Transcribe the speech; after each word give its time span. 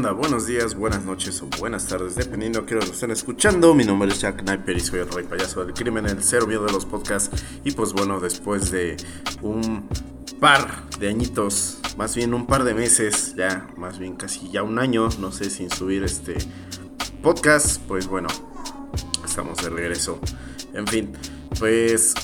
Buenos 0.00 0.46
días, 0.46 0.76
buenas 0.76 1.04
noches 1.04 1.42
o 1.42 1.46
buenas 1.58 1.88
tardes, 1.88 2.14
dependiendo 2.14 2.60
de 2.60 2.66
qué 2.66 2.78
estén 2.78 3.10
escuchando. 3.10 3.74
Mi 3.74 3.84
nombre 3.84 4.08
es 4.08 4.20
Jack 4.20 4.44
Kniper 4.44 4.76
y 4.76 4.80
soy 4.80 5.00
el 5.00 5.08
rey 5.08 5.24
payaso 5.24 5.64
del 5.64 5.74
crimen, 5.74 6.06
el 6.06 6.22
cero 6.22 6.46
miedo 6.46 6.64
de 6.64 6.72
los 6.72 6.86
podcasts. 6.86 7.44
Y 7.64 7.72
pues 7.72 7.92
bueno, 7.92 8.20
después 8.20 8.70
de 8.70 8.96
un 9.42 9.88
par 10.38 10.88
de 11.00 11.08
añitos, 11.08 11.80
más 11.96 12.14
bien 12.14 12.32
un 12.32 12.46
par 12.46 12.62
de 12.62 12.74
meses, 12.74 13.34
ya, 13.34 13.66
más 13.76 13.98
bien 13.98 14.14
casi 14.14 14.48
ya 14.52 14.62
un 14.62 14.78
año, 14.78 15.08
no 15.18 15.32
sé, 15.32 15.50
sin 15.50 15.68
subir 15.68 16.04
este 16.04 16.36
podcast, 17.20 17.82
pues 17.88 18.06
bueno, 18.06 18.28
estamos 19.24 19.58
de 19.58 19.68
regreso. 19.68 20.20
En 20.74 20.86
fin, 20.86 21.12
pues 21.58 22.14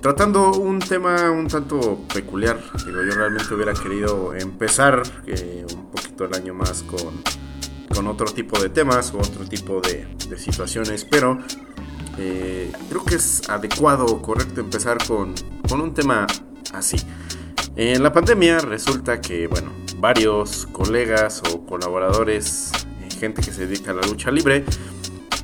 tratando 0.00 0.52
un 0.52 0.78
tema 0.78 1.32
un 1.32 1.48
tanto 1.48 1.98
peculiar. 2.14 2.60
Digo, 2.86 3.02
yo 3.02 3.10
realmente 3.10 3.52
hubiera 3.52 3.74
querido 3.74 4.34
empezar 4.34 5.02
eh, 5.26 5.66
poquito 6.14 6.24
el 6.24 6.34
año 6.34 6.54
más 6.54 6.82
con, 6.82 7.22
con 7.94 8.06
otro 8.06 8.26
tipo 8.32 8.58
de 8.60 8.68
temas 8.68 9.12
o 9.14 9.18
otro 9.18 9.44
tipo 9.44 9.80
de, 9.80 10.06
situaciones, 10.36 11.04
pero 11.04 11.38
eh, 12.18 12.70
creo 12.88 13.04
que 13.04 13.16
es 13.16 13.48
adecuado 13.48 14.06
o 14.06 14.20
correcto 14.20 14.60
empezar 14.60 14.98
con, 15.06 15.34
con 15.68 15.80
un 15.80 15.94
tema 15.94 16.26
así. 16.72 16.96
En 17.76 18.02
la 18.02 18.12
pandemia 18.12 18.58
resulta 18.58 19.20
que, 19.20 19.46
bueno, 19.46 19.70
varios 19.98 20.66
colegas 20.72 21.42
o 21.52 21.64
colaboradores, 21.64 22.72
eh, 23.00 23.08
gente 23.18 23.42
que 23.42 23.52
se 23.52 23.66
dedica 23.66 23.92
a 23.92 23.94
la 23.94 24.02
lucha 24.02 24.30
libre, 24.30 24.64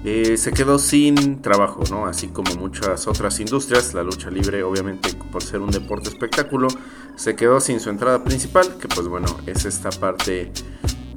eh, 0.05 0.36
se 0.38 0.52
quedó 0.52 0.78
sin 0.78 1.42
trabajo, 1.42 1.82
¿no? 1.90 2.06
Así 2.06 2.28
como 2.28 2.55
muchas 2.55 3.06
otras 3.06 3.38
industrias, 3.38 3.92
la 3.92 4.02
lucha 4.02 4.30
libre 4.30 4.62
obviamente 4.62 5.10
por 5.30 5.42
ser 5.42 5.60
un 5.60 5.70
deporte 5.70 6.08
espectáculo, 6.08 6.68
se 7.16 7.36
quedó 7.36 7.61
sin 7.61 7.80
su 7.80 7.91
entrada 7.91 8.25
principal, 8.25 8.77
que 8.78 8.89
pues 8.89 9.08
bueno, 9.08 9.27
es 9.47 9.64
esta 9.64 9.91
parte 9.91 10.53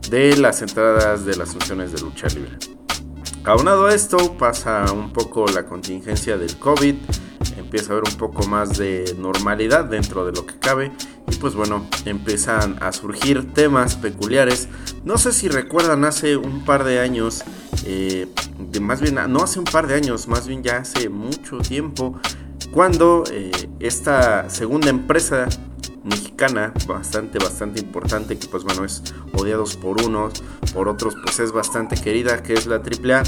de 0.09 0.37
las 0.37 0.61
entradas 0.61 1.25
de 1.25 1.35
las 1.35 1.51
funciones 1.51 1.91
de 1.91 2.01
lucha 2.01 2.27
libre. 2.27 2.57
Aunado 3.45 3.87
a 3.87 3.93
esto, 3.93 4.37
pasa 4.37 4.85
un 4.93 5.11
poco 5.11 5.45
la 5.47 5.65
contingencia 5.65 6.37
del 6.37 6.57
COVID, 6.57 6.95
empieza 7.57 7.91
a 7.91 7.97
haber 7.97 8.09
un 8.09 8.17
poco 8.17 8.47
más 8.47 8.77
de 8.77 9.15
normalidad 9.17 9.85
dentro 9.85 10.25
de 10.25 10.31
lo 10.31 10.45
que 10.45 10.57
cabe 10.59 10.91
y 11.29 11.35
pues 11.35 11.55
bueno, 11.55 11.87
empiezan 12.05 12.81
a 12.81 12.91
surgir 12.91 13.53
temas 13.53 13.95
peculiares. 13.95 14.69
No 15.03 15.17
sé 15.17 15.33
si 15.33 15.49
recuerdan 15.49 16.05
hace 16.05 16.37
un 16.37 16.63
par 16.63 16.83
de 16.83 16.99
años, 16.99 17.43
eh, 17.85 18.27
de 18.59 18.79
más 18.79 19.01
bien, 19.01 19.15
no 19.27 19.43
hace 19.43 19.59
un 19.59 19.65
par 19.65 19.87
de 19.87 19.95
años, 19.95 20.27
más 20.27 20.47
bien 20.47 20.63
ya 20.63 20.77
hace 20.77 21.09
mucho 21.09 21.57
tiempo, 21.57 22.19
cuando 22.73 23.23
eh, 23.31 23.51
esta 23.79 24.49
segunda 24.49 24.89
empresa 24.89 25.47
mexicana 26.03 26.73
bastante 26.87 27.37
bastante 27.37 27.79
importante 27.79 28.37
que 28.37 28.47
pues 28.47 28.63
bueno 28.63 28.83
es 28.83 29.03
odiados 29.33 29.77
por 29.77 30.01
unos 30.01 30.43
por 30.73 30.89
otros 30.89 31.15
pues 31.23 31.39
es 31.39 31.51
bastante 31.51 31.95
querida 31.95 32.43
que 32.43 32.53
es 32.53 32.65
la 32.65 32.77
AAA 32.77 33.23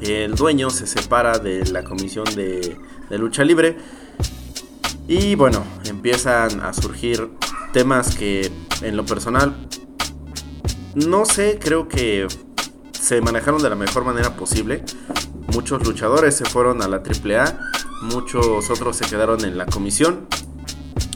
el 0.00 0.34
dueño 0.34 0.70
se 0.70 0.86
separa 0.86 1.38
de 1.38 1.64
la 1.66 1.84
comisión 1.84 2.24
de, 2.34 2.76
de 3.08 3.18
lucha 3.18 3.44
libre 3.44 3.76
y 5.06 5.34
bueno 5.34 5.62
empiezan 5.84 6.60
a 6.60 6.72
surgir 6.72 7.30
temas 7.72 8.16
que 8.16 8.50
en 8.82 8.96
lo 8.96 9.04
personal 9.04 9.54
no 10.94 11.26
sé 11.26 11.58
creo 11.60 11.88
que 11.88 12.26
se 13.06 13.20
manejaron 13.20 13.62
de 13.62 13.70
la 13.70 13.76
mejor 13.76 14.04
manera 14.04 14.34
posible. 14.34 14.82
Muchos 15.56 15.86
luchadores 15.86 16.36
se 16.36 16.44
fueron 16.44 16.82
a 16.82 16.86
la 16.86 16.98
AAA, 16.98 17.58
muchos 18.02 18.68
otros 18.68 18.94
se 18.94 19.06
quedaron 19.06 19.42
en 19.42 19.56
la 19.56 19.64
comisión 19.64 20.26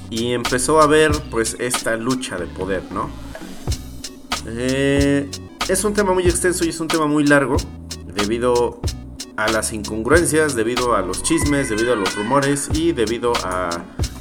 y 0.08 0.32
empezó 0.32 0.80
a 0.80 0.84
haber 0.84 1.12
pues 1.30 1.58
esta 1.60 1.94
lucha 1.96 2.38
de 2.38 2.46
poder, 2.46 2.82
¿no? 2.90 3.10
Eh, 4.46 5.30
es 5.68 5.84
un 5.84 5.92
tema 5.92 6.14
muy 6.14 6.24
extenso 6.24 6.64
y 6.64 6.70
es 6.70 6.80
un 6.80 6.88
tema 6.88 7.06
muy 7.06 7.26
largo 7.26 7.58
debido 8.14 8.80
a 9.36 9.52
las 9.52 9.74
incongruencias, 9.74 10.56
debido 10.56 10.96
a 10.96 11.02
los 11.02 11.22
chismes, 11.22 11.68
debido 11.68 11.92
a 11.92 11.96
los 11.96 12.16
rumores 12.16 12.70
y 12.72 12.92
debido 12.92 13.34
a 13.44 13.68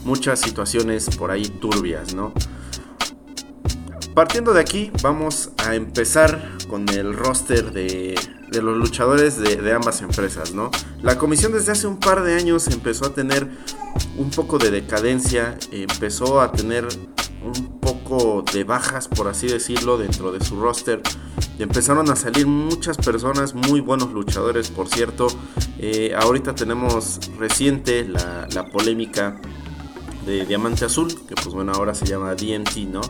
muchas 0.04 0.42
situaciones 0.42 1.16
por 1.16 1.32
ahí 1.32 1.46
turbias, 1.46 2.14
¿no? 2.14 2.34
Partiendo 4.20 4.52
de 4.52 4.60
aquí, 4.60 4.92
vamos 5.02 5.52
a 5.66 5.76
empezar 5.76 6.58
con 6.68 6.90
el 6.90 7.16
roster 7.16 7.72
de, 7.72 8.20
los 8.52 8.76
luchadores 8.76 9.40
de, 9.40 9.72
ambas 9.72 10.02
empresas, 10.02 10.54
¿no? 10.54 10.72
La 11.02 11.18
comisión 11.18 11.54
desde 11.54 11.72
hace 11.72 11.88
un 11.88 12.02
par 12.02 12.24
de 12.24 12.36
años 12.36 12.68
empezó 12.68 13.06
a 13.06 13.14
tener 13.14 13.48
un 14.18 14.30
poco 14.30 14.58
de 14.58 14.72
decadencia, 14.72 15.58
empezó 15.72 16.42
a 16.42 16.52
tener 16.52 16.86
un 17.42 17.80
poco 17.80 18.44
de 18.52 18.66
bajas, 18.66 19.08
por 19.08 19.30
así 19.30 19.48
decirlo, 19.48 19.98
dentro 19.98 20.34
de 20.34 20.44
su 20.44 20.60
roster. 20.60 21.02
Empezaron 21.58 22.12
a 22.12 22.18
salir 22.18 22.46
muchas 22.46 22.98
personas, 22.98 23.54
muy 23.54 23.80
buenos 23.80 24.12
luchadores, 24.12 24.70
por 24.70 24.90
cierto. 24.90 25.28
Eh, 25.78 26.14
ahorita 26.14 26.56
tenemos 26.56 27.22
reciente 27.38 28.04
la, 28.04 28.50
la 28.54 28.70
polémica 28.70 29.40
de 30.30 30.46
Diamante 30.46 30.86
Azul, 30.86 31.08
que 31.28 31.34
pues 31.34 31.48
bueno, 31.48 31.72
ahora 31.74 31.96
se 31.96 32.06
llama 32.06 32.36
DMT, 32.36 32.78
¿no? 32.88 33.02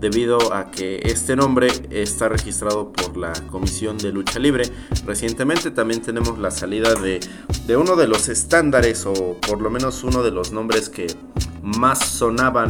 Debido 0.00 0.52
a 0.52 0.70
que 0.70 1.00
este 1.04 1.36
nombre 1.36 1.68
está 1.90 2.28
registrado 2.28 2.92
por 2.92 3.16
la 3.16 3.32
Comisión 3.50 3.96
de 3.96 4.12
Lucha 4.12 4.40
Libre. 4.40 4.64
Recientemente 5.06 5.70
también 5.70 6.02
tenemos 6.02 6.38
la 6.38 6.50
salida 6.50 6.94
de, 6.94 7.20
de 7.66 7.76
uno 7.76 7.94
de 7.94 8.08
los 8.08 8.28
estándares, 8.28 9.06
o 9.06 9.36
por 9.40 9.62
lo 9.62 9.70
menos 9.70 10.02
uno 10.02 10.22
de 10.24 10.32
los 10.32 10.52
nombres 10.52 10.88
que 10.88 11.06
más 11.62 12.04
sonaban, 12.04 12.68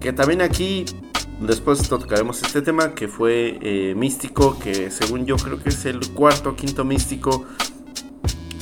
que 0.00 0.12
también 0.12 0.42
aquí 0.42 0.84
Después 1.40 1.88
tocaremos 1.88 2.42
este 2.42 2.60
tema 2.60 2.94
que 2.94 3.08
fue 3.08 3.58
eh, 3.62 3.94
Místico, 3.96 4.58
que 4.58 4.90
según 4.90 5.24
yo 5.24 5.36
creo 5.36 5.58
que 5.58 5.70
es 5.70 5.86
el 5.86 6.10
cuarto 6.10 6.50
o 6.50 6.54
quinto 6.54 6.84
Místico 6.84 7.46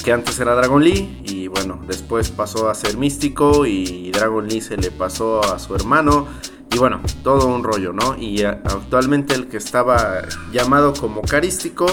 que 0.08 0.14
antes 0.14 0.40
era 0.40 0.54
Dragon 0.54 0.82
Lee 0.82 1.20
y 1.26 1.48
bueno, 1.48 1.82
después 1.86 2.30
pasó 2.30 2.70
a 2.70 2.74
ser 2.74 2.96
místico 2.96 3.66
y 3.66 4.10
Dragon 4.10 4.48
Lee 4.48 4.62
se 4.62 4.78
le 4.78 4.90
pasó 4.90 5.44
a 5.44 5.58
su 5.58 5.74
hermano 5.74 6.26
y 6.72 6.78
bueno, 6.78 7.02
todo 7.22 7.46
un 7.46 7.62
rollo, 7.62 7.92
¿no? 7.92 8.16
Y 8.18 8.42
actualmente 8.42 9.34
el 9.34 9.48
que 9.48 9.58
estaba 9.58 10.22
llamado 10.50 10.94
como 10.94 11.20
carístico 11.20 11.84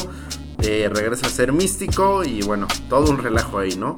eh, 0.59 0.89
regresa 0.89 1.27
a 1.27 1.29
ser 1.29 1.51
místico 1.51 2.23
y 2.23 2.41
bueno, 2.43 2.69
todo 2.87 3.11
un 3.11 3.17
relajo 3.17 3.59
ahí, 3.59 3.75
¿no? 3.75 3.97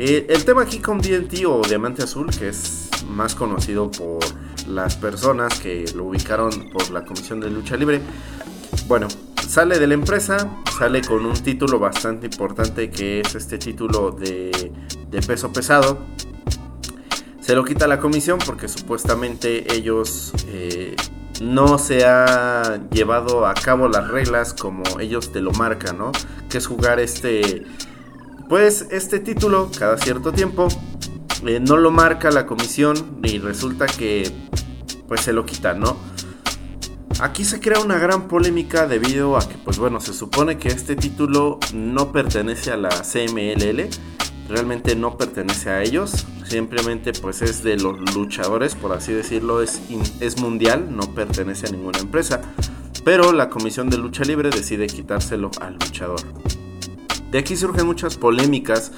Eh, 0.00 0.26
el 0.28 0.44
tema 0.44 0.62
aquí 0.62 0.80
con 0.80 0.98
DNT 0.98 1.46
o 1.46 1.62
Diamante 1.62 2.02
Azul, 2.02 2.28
que 2.36 2.48
es 2.48 2.88
más 3.08 3.36
conocido 3.36 3.88
por 3.88 4.18
las 4.66 4.96
personas 4.96 5.60
que 5.60 5.84
lo 5.94 6.06
ubicaron 6.06 6.70
por 6.72 6.90
la 6.90 7.04
Comisión 7.04 7.38
de 7.38 7.50
Lucha 7.50 7.76
Libre, 7.76 8.00
bueno, 8.88 9.06
sale 9.52 9.78
de 9.78 9.86
la 9.86 9.92
empresa, 9.92 10.48
sale 10.78 11.02
con 11.02 11.26
un 11.26 11.34
título 11.34 11.78
bastante 11.78 12.24
importante 12.24 12.88
que 12.88 13.20
es 13.20 13.34
este 13.34 13.58
título 13.58 14.10
de, 14.10 14.72
peso 15.26 15.52
pesado. 15.52 15.98
Se 17.42 17.54
lo 17.54 17.62
quita 17.62 17.86
la 17.86 17.98
comisión 17.98 18.38
porque 18.46 18.66
supuestamente 18.66 19.74
ellos 19.74 20.32
eh, 20.46 20.96
no 21.42 21.76
se 21.76 22.06
ha 22.06 22.80
llevado 22.92 23.46
a 23.46 23.52
cabo 23.52 23.88
las 23.88 24.08
reglas 24.08 24.54
como 24.54 24.84
ellos 24.98 25.32
te 25.32 25.42
lo 25.42 25.52
marcan, 25.52 25.98
¿no? 25.98 26.12
Que 26.48 26.56
es 26.56 26.66
jugar 26.66 26.98
este, 26.98 27.64
pues 28.48 28.86
este 28.90 29.20
título 29.20 29.70
cada 29.78 29.98
cierto 29.98 30.32
tiempo. 30.32 30.68
Eh, 31.46 31.60
no 31.60 31.76
lo 31.76 31.90
marca 31.90 32.30
la 32.30 32.46
comisión 32.46 33.18
y 33.22 33.38
resulta 33.38 33.84
que 33.84 34.32
pues 35.08 35.20
se 35.20 35.34
lo 35.34 35.44
quitan, 35.44 35.80
¿no? 35.80 36.11
Aquí 37.22 37.44
se 37.44 37.60
crea 37.60 37.78
una 37.78 37.98
gran 37.98 38.26
polémica 38.26 38.88
debido 38.88 39.36
a 39.36 39.48
que, 39.48 39.54
pues 39.54 39.78
bueno, 39.78 40.00
se 40.00 40.12
supone 40.12 40.58
que 40.58 40.66
este 40.66 40.96
título 40.96 41.60
no 41.72 42.10
pertenece 42.10 42.72
a 42.72 42.76
la 42.76 42.88
CMLL, 42.88 43.88
realmente 44.48 44.96
no 44.96 45.16
pertenece 45.16 45.70
a 45.70 45.84
ellos, 45.84 46.26
simplemente 46.44 47.12
pues 47.12 47.40
es 47.42 47.62
de 47.62 47.76
los 47.76 48.12
luchadores, 48.12 48.74
por 48.74 48.90
así 48.90 49.12
decirlo, 49.12 49.62
es, 49.62 49.80
es 50.18 50.40
mundial, 50.40 50.96
no 50.96 51.14
pertenece 51.14 51.68
a 51.68 51.70
ninguna 51.70 52.00
empresa, 52.00 52.40
pero 53.04 53.30
la 53.30 53.50
Comisión 53.50 53.88
de 53.88 53.98
Lucha 53.98 54.24
Libre 54.24 54.50
decide 54.50 54.88
quitárselo 54.88 55.52
al 55.60 55.74
luchador. 55.74 56.18
De 57.30 57.38
aquí 57.38 57.54
surgen 57.56 57.86
muchas 57.86 58.16
polémicas 58.16 58.90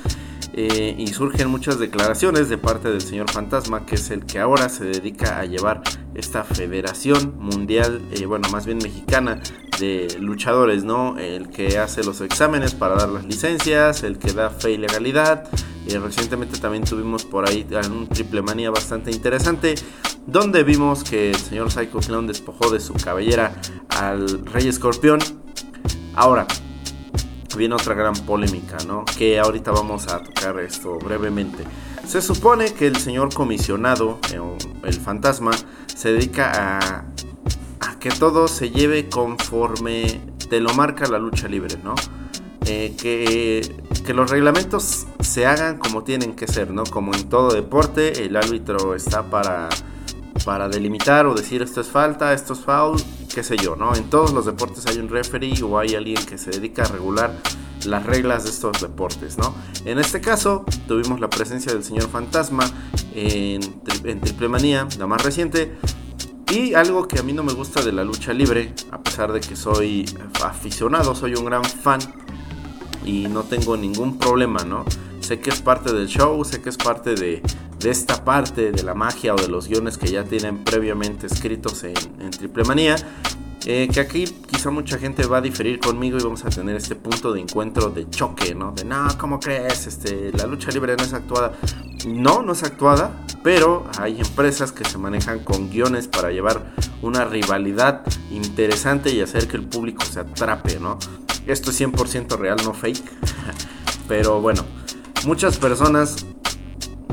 eh, 0.56 0.94
y 0.96 1.08
surgen 1.08 1.48
muchas 1.48 1.80
declaraciones 1.80 2.48
de 2.48 2.58
parte 2.58 2.88
del 2.88 3.00
señor 3.00 3.28
Fantasma, 3.28 3.84
que 3.86 3.96
es 3.96 4.10
el 4.10 4.24
que 4.24 4.38
ahora 4.38 4.68
se 4.68 4.84
dedica 4.84 5.40
a 5.40 5.46
llevar 5.46 5.82
esta 6.14 6.44
federación 6.44 7.34
mundial, 7.40 8.00
eh, 8.12 8.24
bueno, 8.26 8.48
más 8.50 8.64
bien 8.64 8.78
mexicana 8.78 9.40
de 9.80 10.16
luchadores, 10.20 10.84
¿no? 10.84 11.18
El 11.18 11.48
que 11.48 11.78
hace 11.78 12.04
los 12.04 12.20
exámenes 12.20 12.72
para 12.72 12.94
dar 12.94 13.08
las 13.08 13.24
licencias, 13.24 14.04
el 14.04 14.16
que 14.18 14.32
da 14.32 14.50
fe 14.50 14.72
y 14.72 14.76
legalidad. 14.76 15.48
y 15.88 15.96
recientemente 15.96 16.58
también 16.58 16.84
tuvimos 16.84 17.24
por 17.24 17.48
ahí 17.48 17.66
un 17.90 18.08
triple 18.08 18.40
manía 18.40 18.70
bastante 18.70 19.10
interesante, 19.10 19.74
donde 20.24 20.62
vimos 20.62 21.02
que 21.02 21.30
el 21.30 21.36
señor 21.36 21.72
Psycho 21.72 21.98
Clown 21.98 22.28
despojó 22.28 22.70
de 22.70 22.78
su 22.78 22.94
cabellera 22.94 23.56
al 23.88 24.46
Rey 24.46 24.68
Escorpión. 24.68 25.18
Ahora, 26.14 26.46
viene 27.56 27.74
otra 27.74 27.94
gran 27.94 28.14
polémica, 28.14 28.76
¿no? 28.86 29.04
Que 29.16 29.38
ahorita 29.38 29.70
vamos 29.70 30.08
a 30.08 30.22
tocar 30.22 30.58
esto 30.60 30.98
brevemente. 30.98 31.64
Se 32.06 32.20
supone 32.20 32.72
que 32.74 32.86
el 32.86 32.96
señor 32.96 33.32
comisionado, 33.32 34.18
eh, 34.32 34.40
el 34.84 34.94
fantasma, 34.94 35.52
se 35.94 36.12
dedica 36.12 36.52
a, 36.54 37.04
que 37.98 38.10
todo 38.10 38.48
se 38.48 38.68
lleve 38.68 39.08
conforme 39.08 40.20
te 40.50 40.60
lo 40.60 40.74
marca 40.74 41.06
la 41.06 41.18
lucha 41.18 41.48
libre, 41.48 41.78
¿no? 41.82 41.94
Eh, 42.66 42.94
que, 43.00 43.74
que, 44.04 44.12
los 44.12 44.30
reglamentos 44.30 45.06
se 45.20 45.46
hagan 45.46 45.78
como 45.78 46.04
tienen 46.04 46.34
que 46.34 46.46
ser, 46.46 46.70
¿no? 46.70 46.84
Como 46.84 47.14
en 47.14 47.30
todo 47.30 47.54
deporte, 47.54 48.24
el 48.24 48.36
árbitro 48.36 48.94
está 48.94 49.22
para, 49.22 49.70
para 50.44 50.68
delimitar 50.68 51.26
o 51.26 51.34
decir 51.34 51.62
esto 51.62 51.80
es 51.80 51.88
falta, 51.88 52.34
esto 52.34 52.52
es 52.52 52.60
foul, 52.60 53.00
qué 53.32 53.42
sé 53.42 53.56
yo, 53.56 53.76
¿no? 53.76 53.94
En 53.94 54.10
todos 54.10 54.32
los 54.32 54.46
deportes 54.46 54.86
hay 54.86 54.98
un 54.98 55.08
referee 55.08 55.62
o 55.62 55.78
hay 55.78 55.94
alguien 55.94 56.24
que 56.24 56.38
se 56.38 56.50
dedica 56.50 56.82
a 56.82 56.88
regular 56.88 57.34
las 57.86 58.04
reglas 58.06 58.44
de 58.44 58.50
estos 58.50 58.80
deportes, 58.80 59.38
¿no? 59.38 59.54
En 59.84 59.98
este 59.98 60.20
caso, 60.20 60.64
tuvimos 60.88 61.20
la 61.20 61.28
presencia 61.28 61.72
del 61.72 61.84
señor 61.84 62.08
Fantasma 62.08 62.64
en, 63.14 63.60
en 64.04 64.20
Triple 64.20 64.48
Manía, 64.48 64.88
la 64.98 65.06
más 65.06 65.22
reciente, 65.22 65.76
y 66.50 66.74
algo 66.74 67.08
que 67.08 67.18
a 67.18 67.22
mí 67.22 67.32
no 67.32 67.42
me 67.42 67.52
gusta 67.52 67.82
de 67.82 67.92
la 67.92 68.04
lucha 68.04 68.32
libre, 68.32 68.72
a 68.90 69.02
pesar 69.02 69.32
de 69.32 69.40
que 69.40 69.56
soy 69.56 70.04
aficionado, 70.42 71.14
soy 71.14 71.34
un 71.34 71.44
gran 71.44 71.64
fan 71.64 72.00
y 73.04 73.26
no 73.28 73.42
tengo 73.42 73.76
ningún 73.76 74.18
problema, 74.18 74.64
¿no? 74.64 74.84
Sé 75.20 75.40
que 75.40 75.50
es 75.50 75.60
parte 75.60 75.92
del 75.92 76.06
show, 76.06 76.44
sé 76.44 76.60
que 76.60 76.68
es 76.68 76.76
parte 76.76 77.14
de, 77.14 77.42
esta 77.86 78.24
parte 78.24 78.72
de 78.72 78.82
la 78.82 78.94
magia 78.94 79.34
o 79.34 79.36
de 79.36 79.48
los 79.48 79.68
guiones 79.68 79.98
que 79.98 80.08
ya 80.08 80.24
tienen 80.24 80.64
previamente 80.64 81.26
escritos 81.26 81.84
en, 81.84 81.94
en 82.20 82.30
Triple 82.30 82.64
Manía. 82.64 82.96
Eh, 83.66 83.88
que 83.90 84.00
aquí 84.00 84.24
quizá 84.24 84.68
mucha 84.68 84.98
gente 84.98 85.24
va 85.24 85.38
a 85.38 85.40
diferir 85.40 85.80
conmigo 85.80 86.18
y 86.18 86.22
vamos 86.22 86.44
a 86.44 86.50
tener 86.50 86.76
este 86.76 86.96
punto 86.96 87.32
de 87.32 87.40
encuentro 87.40 87.88
de 87.88 88.10
choque, 88.10 88.54
¿no? 88.54 88.72
De 88.72 88.84
no, 88.84 89.08
¿cómo 89.16 89.40
crees? 89.40 89.86
Este, 89.86 90.32
la 90.32 90.46
lucha 90.46 90.70
libre 90.70 90.94
no 90.98 91.02
es 91.02 91.14
actuada. 91.14 91.54
No, 92.06 92.42
no 92.42 92.52
es 92.52 92.62
actuada, 92.62 93.24
pero 93.42 93.86
hay 93.98 94.20
empresas 94.20 94.70
que 94.70 94.84
se 94.84 94.98
manejan 94.98 95.38
con 95.38 95.70
guiones 95.70 96.08
para 96.08 96.30
llevar 96.30 96.74
una 97.00 97.24
rivalidad 97.24 98.02
interesante 98.30 99.14
y 99.14 99.22
hacer 99.22 99.48
que 99.48 99.56
el 99.56 99.66
público 99.66 100.04
se 100.04 100.20
atrape, 100.20 100.78
¿no? 100.78 100.98
Esto 101.46 101.70
es 101.70 101.80
100% 101.80 102.36
real, 102.36 102.58
no 102.64 102.74
fake. 102.74 103.02
pero 104.08 104.42
bueno, 104.42 104.66
muchas 105.24 105.56
personas 105.56 106.26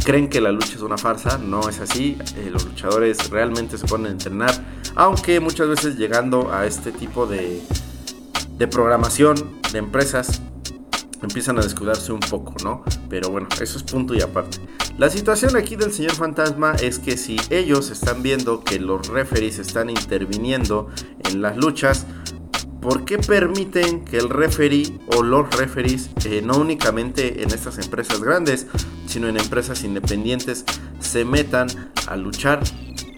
creen 0.03 0.29
que 0.29 0.41
la 0.41 0.51
lucha 0.51 0.73
es 0.75 0.81
una 0.81 0.97
farsa, 0.97 1.37
no 1.37 1.69
es 1.69 1.79
así, 1.79 2.17
eh, 2.37 2.49
los 2.51 2.65
luchadores 2.65 3.29
realmente 3.29 3.77
se 3.77 3.87
ponen 3.87 4.07
a 4.07 4.11
entrenar, 4.11 4.53
aunque 4.95 5.39
muchas 5.39 5.67
veces 5.67 5.97
llegando 5.97 6.51
a 6.51 6.65
este 6.65 6.91
tipo 6.91 7.27
de, 7.27 7.61
de 8.57 8.67
programación 8.67 9.35
de 9.71 9.79
empresas 9.79 10.41
empiezan 11.21 11.59
a 11.59 11.61
descuidarse 11.61 12.11
un 12.11 12.19
poco, 12.19 12.55
¿no? 12.63 12.83
Pero 13.09 13.29
bueno, 13.29 13.47
eso 13.61 13.77
es 13.77 13.83
punto 13.83 14.15
y 14.15 14.21
aparte. 14.21 14.57
La 14.97 15.09
situación 15.09 15.55
aquí 15.55 15.75
del 15.75 15.91
señor 15.91 16.13
fantasma 16.13 16.73
es 16.73 16.99
que 16.99 17.17
si 17.17 17.37
ellos 17.49 17.89
están 17.89 18.21
viendo 18.21 18.63
que 18.63 18.79
los 18.79 19.07
referees 19.07 19.59
están 19.59 19.89
interviniendo 19.89 20.89
en 21.29 21.41
las 21.41 21.57
luchas, 21.57 22.05
¿por 22.81 23.05
qué 23.05 23.17
permiten 23.17 24.03
que 24.03 24.17
el 24.17 24.29
referee 24.29 24.99
o 25.15 25.23
los 25.23 25.49
referees, 25.55 26.09
eh, 26.25 26.41
no 26.43 26.57
únicamente 26.57 27.43
en 27.43 27.51
estas 27.51 27.77
empresas 27.77 28.21
grandes, 28.21 28.67
sino 29.07 29.27
en 29.27 29.37
empresas 29.37 29.83
independientes, 29.83 30.65
se 30.99 31.23
metan 31.23 31.67
a 32.07 32.15
luchar? 32.15 32.61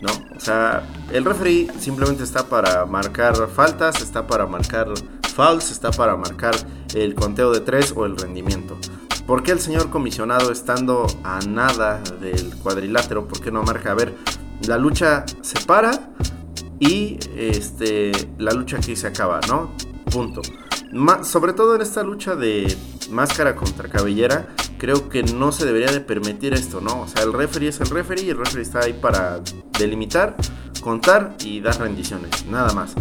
¿no? 0.02 0.12
O 0.36 0.40
sea, 0.40 0.84
el 1.12 1.24
referee 1.24 1.68
simplemente 1.80 2.24
está 2.24 2.48
para 2.48 2.86
marcar 2.86 3.36
faltas, 3.48 4.02
está 4.02 4.28
para 4.28 4.46
marcar 4.46 4.90
fouls, 5.34 5.72
está 5.72 5.92
para 5.92 6.18
marcar 6.18 6.54
el 6.94 7.16
conteo 7.16 7.52
de 7.52 7.62
tres 7.62 7.94
o 7.96 8.06
el 8.06 8.18
rendimiento. 8.18 8.78
¿Por 9.26 9.42
qué 9.42 9.52
el 9.52 9.62
señor 9.62 9.90
comisionado 9.90 10.52
estando 10.52 11.08
a 11.24 11.40
nada 11.40 12.02
del 12.20 12.54
cuadrilátero, 12.58 13.26
por 13.26 13.40
qué 13.40 13.52
no 13.52 13.64
marca? 13.64 13.92
A 13.92 13.96
ver, 13.96 14.14
la 14.68 14.78
lucha 14.78 15.26
se 15.42 15.60
para, 15.62 16.10
y 16.84 17.18
este, 17.38 18.12
la 18.38 18.52
lucha 18.52 18.78
aquí 18.78 18.96
se 18.96 19.08
acaba, 19.08 19.40
¿no? 19.48 19.72
Punto. 20.12 20.42
sobre 21.24 21.54
todo 21.54 21.76
en 21.76 21.82
esta 21.82 22.04
lucha 22.04 22.36
de 22.36 22.76
máscara 23.10 23.56
contra 23.56 23.88
cabellera, 23.88 24.54
creo 24.78 25.08
que 25.08 25.24
no 25.24 25.52
se 25.54 25.66
debería 25.66 25.92
de 25.92 26.02
permitir 26.02 26.54
esto, 26.54 26.82
¿no? 26.82 27.02
O 27.02 27.08
sea, 27.08 27.24
el 27.24 27.32
referee 27.32 27.70
es 27.70 27.80
el 27.80 27.88
referee 27.88 28.26
y 28.26 28.30
el 28.32 28.38
referee 28.38 28.64
está 28.64 28.80
ahí 28.82 28.94
para 28.94 29.40
delimitar, 29.80 30.36
contar 30.82 31.36
y 31.44 31.62
dar 31.62 31.80
rendiciones, 31.80 32.46
nada 32.48 32.74
más. 32.74 32.94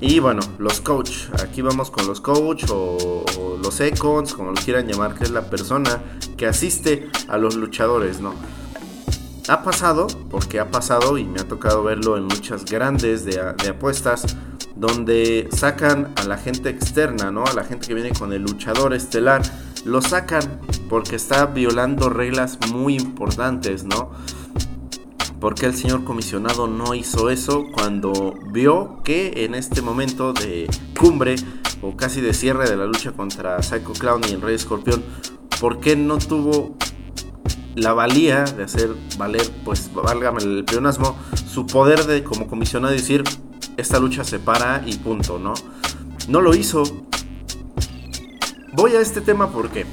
Y 0.00 0.20
bueno, 0.20 0.42
los 0.58 0.80
coach, 0.80 1.30
aquí 1.42 1.62
vamos 1.62 1.90
con 1.90 2.06
los 2.06 2.20
coach 2.20 2.64
o, 2.70 3.24
o 3.38 3.58
los 3.60 3.80
econs, 3.80 4.34
como 4.34 4.50
lo 4.50 4.56
quieran 4.56 4.86
llamar, 4.86 5.16
que 5.16 5.24
es 5.24 5.30
la 5.30 5.50
persona 5.50 6.00
que 6.36 6.46
asiste 6.46 7.10
a 7.28 7.38
los 7.38 7.56
luchadores, 7.56 8.20
¿no? 8.20 8.34
Ha 9.48 9.62
pasado, 9.62 10.06
porque 10.30 10.60
ha 10.60 10.70
pasado 10.70 11.18
y 11.18 11.24
me 11.24 11.40
ha 11.40 11.48
tocado 11.48 11.82
verlo 11.82 12.16
en 12.16 12.24
muchas 12.24 12.64
grandes 12.64 13.24
de, 13.24 13.40
apuestas, 13.40 14.36
donde 14.76 15.48
sacan 15.52 16.12
a 16.16 16.24
la 16.24 16.38
gente 16.38 16.68
externa, 16.68 17.30
¿no? 17.30 17.44
A 17.44 17.52
la 17.52 17.64
gente 17.64 17.88
que 17.88 17.94
viene 17.94 18.12
con 18.12 18.32
el 18.32 18.42
luchador 18.42 18.94
estelar, 18.94 19.42
lo 19.84 20.00
sacan 20.00 20.60
porque 20.88 21.16
está 21.16 21.46
violando 21.46 22.08
reglas 22.08 22.58
muy 22.72 22.96
importantes, 22.96 23.84
¿no? 23.84 24.10
Porque 25.40 25.66
el 25.66 25.74
señor 25.74 26.04
comisionado 26.04 26.68
no 26.68 26.94
hizo 26.94 27.28
eso 27.28 27.64
cuando 27.72 28.34
vio 28.52 29.00
que 29.02 29.44
en 29.44 29.56
este 29.56 29.82
momento 29.82 30.32
de 30.32 30.68
cumbre 30.98 31.34
o 31.82 31.96
casi 31.96 32.20
de 32.20 32.32
cierre 32.32 32.70
de 32.70 32.76
la 32.76 32.86
lucha 32.86 33.10
contra 33.10 33.60
Psycho 33.60 33.92
Clown 33.92 34.22
y 34.28 34.34
el 34.34 34.40
Rey 34.40 34.54
Escorpión, 34.54 35.02
¿por 35.60 35.80
qué 35.80 35.96
no 35.96 36.18
tuvo 36.18 36.76
la 37.74 37.92
valía 37.92 38.44
de 38.44 38.64
hacer 38.64 38.90
valer, 39.18 39.50
pues 39.64 39.90
válgame 39.94 40.42
el 40.42 40.64
pleonasmo, 40.64 41.16
su 41.48 41.66
poder 41.66 42.06
de 42.06 42.22
como 42.22 42.46
comisionado 42.46 42.92
decir, 42.92 43.24
esta 43.76 43.98
lucha 43.98 44.24
se 44.24 44.38
para 44.38 44.82
y 44.86 44.96
punto, 44.96 45.38
¿no? 45.38 45.54
No 46.28 46.40
lo 46.40 46.54
hizo. 46.54 46.82
Voy 48.72 48.92
a 48.92 49.00
este 49.00 49.20
tema 49.20 49.50
porque 49.50 49.86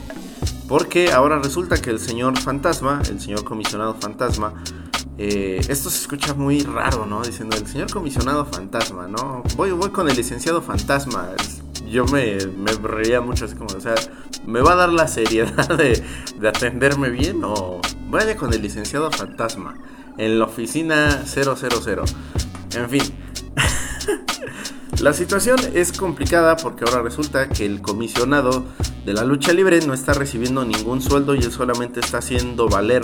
porque 0.67 1.11
ahora 1.11 1.39
resulta 1.39 1.77
que 1.77 1.89
el 1.89 1.99
señor 1.99 2.37
fantasma, 2.37 3.01
el 3.09 3.19
señor 3.19 3.43
comisionado 3.43 3.95
fantasma, 3.95 4.53
eh, 5.17 5.59
esto 5.67 5.89
se 5.89 6.01
escucha 6.01 6.35
muy 6.35 6.61
raro, 6.61 7.07
¿no? 7.07 7.23
Diciendo 7.23 7.57
el 7.57 7.65
señor 7.65 7.91
comisionado 7.91 8.45
fantasma, 8.45 9.07
¿no? 9.07 9.41
Voy, 9.55 9.71
voy 9.71 9.89
con 9.89 10.07
el 10.07 10.15
licenciado 10.15 10.61
fantasma 10.61 11.29
yo 11.89 12.05
me, 12.05 12.37
me 12.57 12.71
reía 12.71 13.21
mucho 13.21 13.45
así 13.45 13.55
como, 13.55 13.75
o 13.75 13.81
sea, 13.81 13.95
¿me 14.45 14.61
va 14.61 14.73
a 14.73 14.75
dar 14.75 14.89
la 14.89 15.07
seriedad 15.07 15.77
de, 15.77 16.03
atenderme 16.47 17.09
bien 17.09 17.41
o 17.43 17.81
vaya 18.07 18.35
con 18.35 18.53
el 18.53 18.61
licenciado 18.61 19.11
fantasma 19.11 19.75
en 20.17 20.39
la 20.39 20.45
oficina 20.45 21.23
000? 21.25 21.55
En 22.75 22.89
fin. 22.89 23.03
La 25.01 25.13
situación 25.13 25.57
es 25.73 25.93
complicada 25.93 26.57
porque 26.57 26.83
ahora 26.83 27.01
resulta 27.01 27.47
que 27.47 27.65
el 27.65 27.81
comisionado 27.81 28.65
de 29.05 29.13
la 29.13 29.23
lucha 29.23 29.53
libre 29.53 29.79
no 29.79 29.93
está 29.93 30.11
recibiendo 30.11 30.65
ningún 30.65 31.01
sueldo 31.01 31.35
y 31.35 31.39
él 31.39 31.53
solamente 31.53 32.01
está 32.01 32.17
haciendo 32.17 32.67
valer 32.67 33.03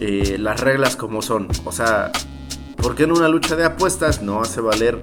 eh, 0.00 0.36
las 0.38 0.60
reglas 0.60 0.96
como 0.96 1.22
son. 1.22 1.48
O 1.64 1.72
sea, 1.72 2.12
porque 2.84 3.04
en 3.04 3.12
una 3.12 3.28
lucha 3.28 3.56
de 3.56 3.64
apuestas 3.64 4.20
no 4.20 4.42
hace 4.42 4.60
valer 4.60 5.00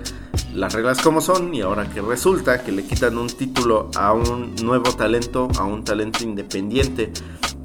las 0.53 0.71
reglas 0.71 1.01
como 1.01 1.19
son 1.19 1.51
y 1.55 1.61
ahora 1.61 1.89
que 1.89 2.00
resulta 2.00 2.63
que 2.63 2.71
le 2.71 2.85
quitan 2.85 3.17
un 3.17 3.25
título 3.25 3.89
a 3.95 4.13
un 4.13 4.55
nuevo 4.63 4.93
talento, 4.93 5.47
a 5.57 5.63
un 5.63 5.83
talento 5.83 6.23
independiente 6.23 7.11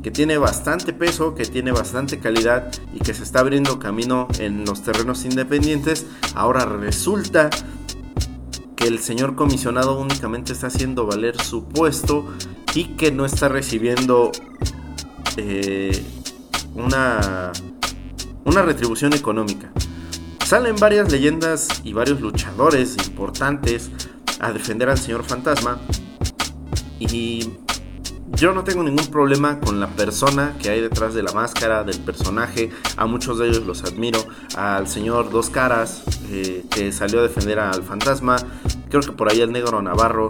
que 0.02 0.11
tiene 0.11 0.38
bastante 0.38 0.94
peso, 0.94 1.35
que 1.35 1.44
tiene 1.44 1.70
bastante 1.70 2.18
calidad 2.18 2.73
y 2.94 3.00
que 3.00 3.12
se 3.12 3.25
está 3.25 3.40
abriendo 3.40 3.78
camino 3.78 4.26
en 4.38 4.64
los 4.64 4.82
terrenos 4.82 5.26
independientes, 5.26 6.06
ahora 6.35 6.64
resulta 6.64 7.50
que 8.75 8.87
el 8.87 9.00
señor 9.00 9.35
comisionado 9.35 9.99
únicamente 9.99 10.54
está 10.54 10.68
haciendo 10.68 11.04
valer 11.04 11.38
su 11.38 11.64
puesto 11.64 12.25
y 12.75 12.96
que 12.96 13.12
no 13.12 13.26
está 13.26 13.50
recibiendo 13.50 14.32
eh, 15.37 16.02
una, 16.75 17.52
una 18.46 18.62
retribución 18.62 19.12
económica. 19.12 19.70
Salen 20.47 20.76
varias 20.76 21.11
leyendas 21.11 21.67
y 21.83 21.93
varios 21.93 22.21
luchadores 22.21 22.97
importantes 23.05 23.91
a 24.38 24.53
defender 24.53 24.88
al 24.88 24.97
señor 24.97 25.25
fantasma. 25.25 25.81
Y 27.00 27.50
yo 28.37 28.55
no 28.55 28.62
tengo 28.62 28.85
ningún 28.85 29.09
problema 29.09 29.59
con 29.59 29.81
la 29.81 29.88
persona 29.88 30.55
que 30.62 30.71
hay 30.71 30.81
detrás 30.81 31.15
de 31.15 31.25
la 31.25 31.33
máscara, 31.33 31.83
del 31.83 31.99
personaje. 31.99 32.71
A 32.97 33.07
muchos 33.07 33.41
de 33.41 33.49
ellos 33.49 33.67
los 33.67 33.83
admiro. 33.83 34.25
Al 34.55 34.87
señor 34.87 35.31
Dos 35.31 35.50
Caras, 35.50 36.05
eh, 36.31 36.65
que 36.71 36.93
salió 36.93 37.19
a 37.19 37.23
defender 37.25 37.59
al 37.59 37.83
fantasma. 37.83 38.37
Creo 38.88 39.03
que 39.03 39.11
por 39.11 39.29
ahí 39.29 39.41
el 39.41 39.50
negro 39.50 39.83
Navarro. 39.83 40.29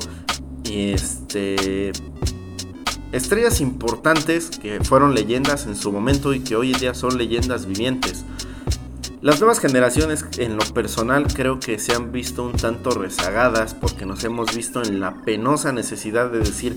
Y 0.64 0.92
este. 0.92 1.92
Estrellas 3.12 3.60
importantes 3.60 4.48
que 4.48 4.82
fueron 4.82 5.14
leyendas 5.14 5.66
en 5.66 5.76
su 5.76 5.92
momento 5.92 6.32
y 6.32 6.40
que 6.40 6.56
hoy 6.56 6.72
en 6.72 6.80
día 6.80 6.94
son 6.94 7.18
leyendas 7.18 7.66
vivientes. 7.66 8.24
Las 9.22 9.40
nuevas 9.40 9.60
generaciones 9.60 10.26
en 10.36 10.56
lo 10.56 10.62
personal 10.74 11.26
creo 11.26 11.58
que 11.58 11.78
se 11.78 11.94
han 11.94 12.12
visto 12.12 12.44
un 12.44 12.52
tanto 12.52 12.90
rezagadas 12.90 13.74
porque 13.74 14.04
nos 14.04 14.22
hemos 14.24 14.54
visto 14.54 14.82
en 14.82 15.00
la 15.00 15.22
penosa 15.22 15.72
necesidad 15.72 16.30
de 16.30 16.40
decir 16.40 16.76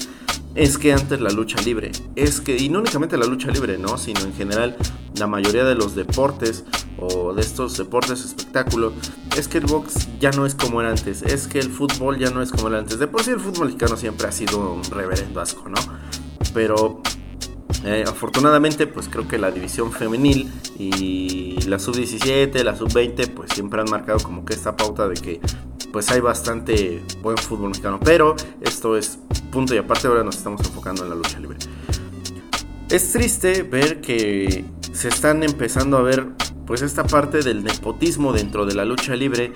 es 0.56 0.78
que 0.78 0.94
antes 0.94 1.20
la 1.20 1.32
lucha 1.32 1.62
libre, 1.62 1.92
es 2.16 2.40
que, 2.40 2.58
y 2.58 2.70
no 2.70 2.80
únicamente 2.80 3.18
la 3.18 3.26
lucha 3.26 3.52
libre, 3.52 3.78
¿no? 3.78 3.98
Sino 3.98 4.22
en 4.22 4.34
general 4.34 4.78
la 5.16 5.28
mayoría 5.28 5.66
de 5.66 5.76
los 5.76 5.96
deportes 5.96 6.64
o 6.98 7.34
de 7.34 7.42
estos 7.42 7.78
deportes 7.78 8.24
espectáculos, 8.24 8.94
es 9.38 9.50
que 9.50 9.58
el 9.58 9.66
box 9.66 10.08
ya 10.20 10.32
no 10.32 10.46
es 10.46 10.56
como 10.56 10.80
era 10.80 10.92
antes, 10.92 11.22
es 11.22 11.46
que 11.48 11.60
el 11.60 11.70
fútbol 11.70 12.18
ya 12.18 12.30
no 12.30 12.42
es 12.42 12.52
como 12.52 12.70
era 12.70 12.80
antes. 12.80 13.00
De 13.00 13.08
por 13.08 13.22
sí 13.22 13.32
el 13.32 13.40
fútbol 13.40 13.68
mexicano 13.68 13.98
siempre 13.98 14.28
ha 14.28 14.32
sido 14.32 14.74
un 14.74 14.84
reverendo 14.86 15.42
asco, 15.42 15.68
¿no? 15.70 15.78
Pero 16.54 17.02
eh, 17.86 18.04
afortunadamente, 18.08 18.88
pues 18.88 19.08
creo 19.08 19.28
que 19.28 19.38
la 19.38 19.52
división 19.52 19.92
femenil 19.92 20.52
y 20.78 21.62
la 21.68 21.80
sub-17, 21.80 22.64
la 22.64 22.76
sub-20, 22.76 23.30
pues 23.30 23.52
siempre 23.54 23.82
han 23.82 23.90
marcado 23.90 24.20
como 24.20 24.44
que 24.44 24.54
esta 24.54 24.76
pauta 24.76 25.08
de 25.08 25.16
que 25.16 25.40
pues 25.92 26.12
hay 26.12 26.20
bastante 26.20 27.02
buen 27.22 27.38
fútbol 27.38 27.70
mexicano. 27.70 28.00
Pero 28.04 28.36
esto 28.62 28.98
es 28.98 29.20
punto 29.52 29.74
y 29.74 29.78
aparte, 29.78 30.08
ahora 30.08 30.24
nos 30.24 30.38
estamos 30.38 30.62
enfocando 30.62 31.04
en 31.04 31.10
la 31.10 31.16
lucha 31.16 31.40
libre. 31.40 31.58
Es 32.90 33.12
triste 33.12 33.64
ver 33.64 34.02
que 34.02 34.66
se 34.92 35.08
están 35.08 35.44
empezando 35.44 35.98
a 35.98 36.02
ver 36.02 36.28
pues 36.66 36.82
esta 36.82 37.04
parte 37.04 37.42
del 37.42 37.64
nepotismo 37.64 38.34
dentro 38.34 38.66
de 38.66 38.76
la 38.76 38.86
lucha 38.86 39.16
libre 39.16 39.54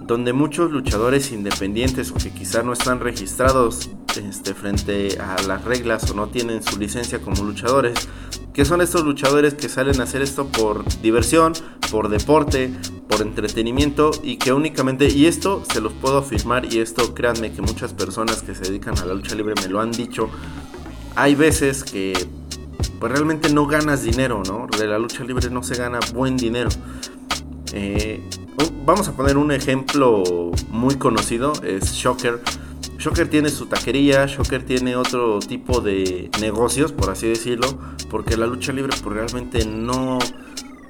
donde 0.00 0.32
muchos 0.32 0.70
luchadores 0.70 1.32
independientes 1.32 2.10
o 2.10 2.14
que 2.14 2.30
quizá 2.30 2.62
no 2.62 2.72
están 2.72 3.00
registrados 3.00 3.90
este, 4.16 4.54
frente 4.54 5.18
a 5.18 5.42
las 5.42 5.64
reglas 5.64 6.10
o 6.10 6.14
no 6.14 6.28
tienen 6.28 6.62
su 6.62 6.78
licencia 6.78 7.20
como 7.20 7.42
luchadores, 7.42 7.94
que 8.52 8.64
son 8.64 8.80
estos 8.80 9.04
luchadores 9.04 9.54
que 9.54 9.68
salen 9.68 10.00
a 10.00 10.04
hacer 10.04 10.22
esto 10.22 10.46
por 10.46 10.84
diversión, 11.00 11.52
por 11.90 12.08
deporte, 12.08 12.72
por 13.08 13.22
entretenimiento 13.22 14.10
y 14.22 14.36
que 14.36 14.52
únicamente, 14.52 15.08
y 15.08 15.26
esto 15.26 15.62
se 15.70 15.80
los 15.80 15.92
puedo 15.92 16.18
afirmar 16.18 16.72
y 16.72 16.78
esto 16.78 17.14
créanme 17.14 17.52
que 17.52 17.62
muchas 17.62 17.92
personas 17.92 18.42
que 18.42 18.54
se 18.54 18.62
dedican 18.62 18.98
a 18.98 19.04
la 19.04 19.14
lucha 19.14 19.34
libre 19.34 19.54
me 19.60 19.68
lo 19.68 19.80
han 19.80 19.90
dicho, 19.90 20.30
hay 21.16 21.34
veces 21.34 21.84
que 21.84 22.12
pues 22.98 23.12
realmente 23.12 23.52
no 23.52 23.66
ganas 23.66 24.02
dinero, 24.02 24.42
¿no? 24.46 24.66
De 24.78 24.86
la 24.86 24.98
lucha 24.98 25.24
libre 25.24 25.50
no 25.50 25.62
se 25.62 25.74
gana 25.74 25.98
buen 26.12 26.36
dinero. 26.36 26.70
Eh, 27.72 28.22
vamos 28.84 29.08
a 29.08 29.12
poner 29.12 29.36
un 29.36 29.52
ejemplo 29.52 30.52
muy 30.70 30.96
conocido, 30.96 31.52
es 31.62 31.92
Shocker. 31.92 32.40
Shocker 33.04 33.28
tiene 33.28 33.50
su 33.50 33.66
taquería, 33.66 34.24
Shocker 34.24 34.64
tiene 34.64 34.96
otro 34.96 35.38
tipo 35.38 35.82
de 35.82 36.30
negocios, 36.40 36.90
por 36.90 37.10
así 37.10 37.28
decirlo, 37.28 37.78
porque 38.08 38.38
la 38.38 38.46
lucha 38.46 38.72
libre 38.72 38.96
pues, 39.02 39.14
realmente 39.14 39.66
no, 39.66 40.18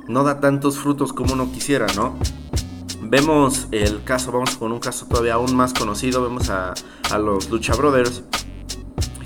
no 0.07 0.23
da 0.23 0.39
tantos 0.39 0.79
frutos 0.79 1.13
como 1.13 1.33
uno 1.33 1.51
quisiera, 1.51 1.89
¿no? 1.97 2.17
Vemos 3.03 3.67
el 3.73 4.05
caso, 4.05 4.31
vamos 4.31 4.57
con 4.57 4.71
un 4.71 4.79
caso 4.79 5.07
todavía 5.07 5.35
aún 5.35 5.57
más 5.57 5.75
conocido, 5.75 6.23
vemos 6.23 6.51
a, 6.51 6.75
a 7.11 7.19
los 7.19 7.51
Lucha 7.51 7.75
Brothers, 7.75 8.23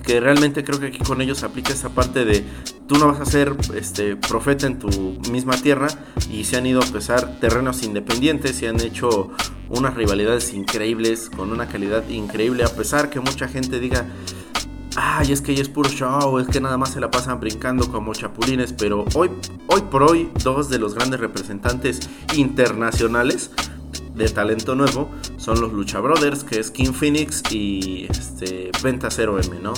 que 0.09 0.21
realmente 0.21 0.65
creo 0.65 0.81
que 0.81 0.87
aquí 0.87 1.01
con 1.01 1.21
ellos 1.21 1.43
aplica 1.43 1.71
esa 1.71 1.91
parte 1.91 2.25
de 2.25 2.43
tú 2.87 2.97
no 2.97 3.09
vas 3.09 3.21
a 3.21 3.27
ser 3.27 3.55
este, 3.75 4.17
profeta 4.17 4.67
en 4.67 4.79
tu 4.79 4.89
misma 5.31 5.55
tierra 5.61 5.89
y 6.31 6.45
se 6.45 6.57
han 6.57 6.65
ido 6.65 6.81
a 6.81 6.87
pesar 6.87 7.39
terrenos 7.41 7.83
independientes 7.83 8.63
y 8.63 8.67
han 8.67 8.81
hecho 8.81 9.31
unas 9.69 9.93
rivalidades 9.93 10.55
increíbles 10.55 11.29
con 11.29 11.53
una 11.53 11.69
calidad 11.69 12.09
increíble 12.09 12.65
a 12.65 12.69
pesar 12.69 13.11
que 13.11 13.21
mucha 13.21 13.49
gente 13.49 13.81
diga 13.81 14.07
ay 14.97 15.31
es 15.31 15.43
que 15.43 15.53
ella 15.53 15.61
es 15.61 15.69
puro 15.69 15.91
show 15.91 16.39
es 16.39 16.49
que 16.49 16.63
nada 16.63 16.79
más 16.79 16.95
se 16.95 17.01
la 17.01 17.11
pasan 17.11 17.39
brincando 17.39 17.93
como 17.93 18.15
chapulines 18.15 18.73
pero 18.73 19.05
hoy 19.15 19.31
hoy 19.67 19.83
por 19.91 20.05
hoy 20.05 20.31
dos 20.43 20.71
de 20.71 20.79
los 20.79 20.95
grandes 20.95 21.21
representantes 21.21 22.01
internacionales 22.35 23.51
de 24.19 24.29
talento 24.29 24.75
nuevo 24.75 25.11
son 25.39 25.61
los 25.61 25.73
Lucha 25.73 26.01
Brothers, 26.01 26.45
que 26.45 26.59
es 26.59 26.71
King 26.71 26.93
Phoenix 26.93 27.43
y 27.51 28.07
este, 28.11 28.71
Venta 28.83 29.09
0M, 29.09 29.61
¿no? 29.63 29.73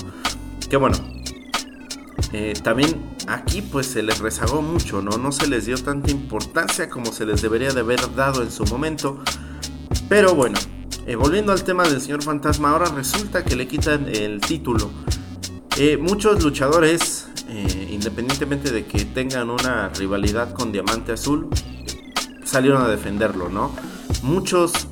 Que 0.68 0.76
bueno, 0.76 0.96
eh, 2.32 2.54
también 2.62 3.02
aquí 3.26 3.60
pues 3.60 3.86
se 3.86 4.02
les 4.02 4.18
rezagó 4.18 4.62
mucho, 4.62 5.02
¿no? 5.02 5.18
No 5.18 5.30
se 5.30 5.46
les 5.46 5.66
dio 5.66 5.76
tanta 5.76 6.10
importancia 6.10 6.88
como 6.88 7.12
se 7.12 7.26
les 7.26 7.42
debería 7.42 7.72
de 7.72 7.80
haber 7.80 8.14
dado 8.14 8.42
en 8.42 8.50
su 8.50 8.64
momento. 8.64 9.22
Pero 10.08 10.34
bueno, 10.34 10.58
eh, 11.06 11.16
volviendo 11.16 11.52
al 11.52 11.62
tema 11.62 11.84
del 11.84 12.00
señor 12.00 12.22
fantasma, 12.22 12.70
ahora 12.70 12.86
resulta 12.86 13.44
que 13.44 13.56
le 13.56 13.68
quitan 13.68 14.08
el 14.08 14.40
título. 14.40 14.90
Eh, 15.76 15.96
muchos 15.96 16.42
luchadores, 16.42 17.26
independientemente 17.90 18.70
de 18.70 18.86
que 18.86 19.04
tengan 19.04 19.50
una 19.50 19.88
rivalidad 19.88 20.52
con 20.52 20.70
Diamante 20.72 21.12
Azul, 21.12 21.48
salieron 22.50 22.82
a 22.82 22.88
defenderlo, 22.88 23.48
¿no? 23.48 23.70
Muchos 24.22 24.88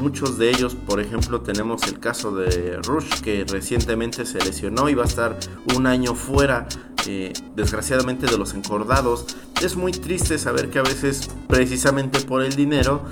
muchos 0.00 0.38
de 0.38 0.50
ellos, 0.50 0.74
por 0.74 1.00
ejemplo, 1.00 1.42
tenemos 1.42 1.82
el 1.86 1.98
caso 1.98 2.34
de 2.34 2.78
Rush, 2.82 3.20
que 3.20 3.44
recientemente 3.44 4.24
se 4.24 4.38
lesionó 4.38 4.88
y 4.88 4.94
va 4.94 5.02
a 5.02 5.06
estar 5.06 5.38
un 5.76 5.86
año 5.86 6.14
fuera, 6.14 6.66
eh, 7.06 7.32
desgraciadamente, 7.54 8.26
de 8.26 8.38
los 8.38 8.54
encordados. 8.54 9.26
Es 9.62 9.76
muy 9.76 9.92
triste 9.92 10.38
saber 10.38 10.70
que 10.70 10.78
a 10.78 10.82
veces, 10.82 11.28
precisamente 11.48 12.20
por 12.20 12.42
el 12.42 12.54
dinero, 12.56 13.02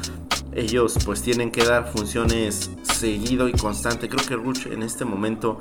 ellos 0.54 0.94
pues 1.04 1.20
tienen 1.20 1.50
que 1.50 1.64
dar 1.64 1.92
funciones 1.92 2.70
seguido 2.82 3.48
y 3.48 3.52
constante. 3.52 4.08
Creo 4.08 4.26
que 4.26 4.36
Rush 4.36 4.66
en 4.68 4.82
este 4.82 5.04
momento 5.04 5.60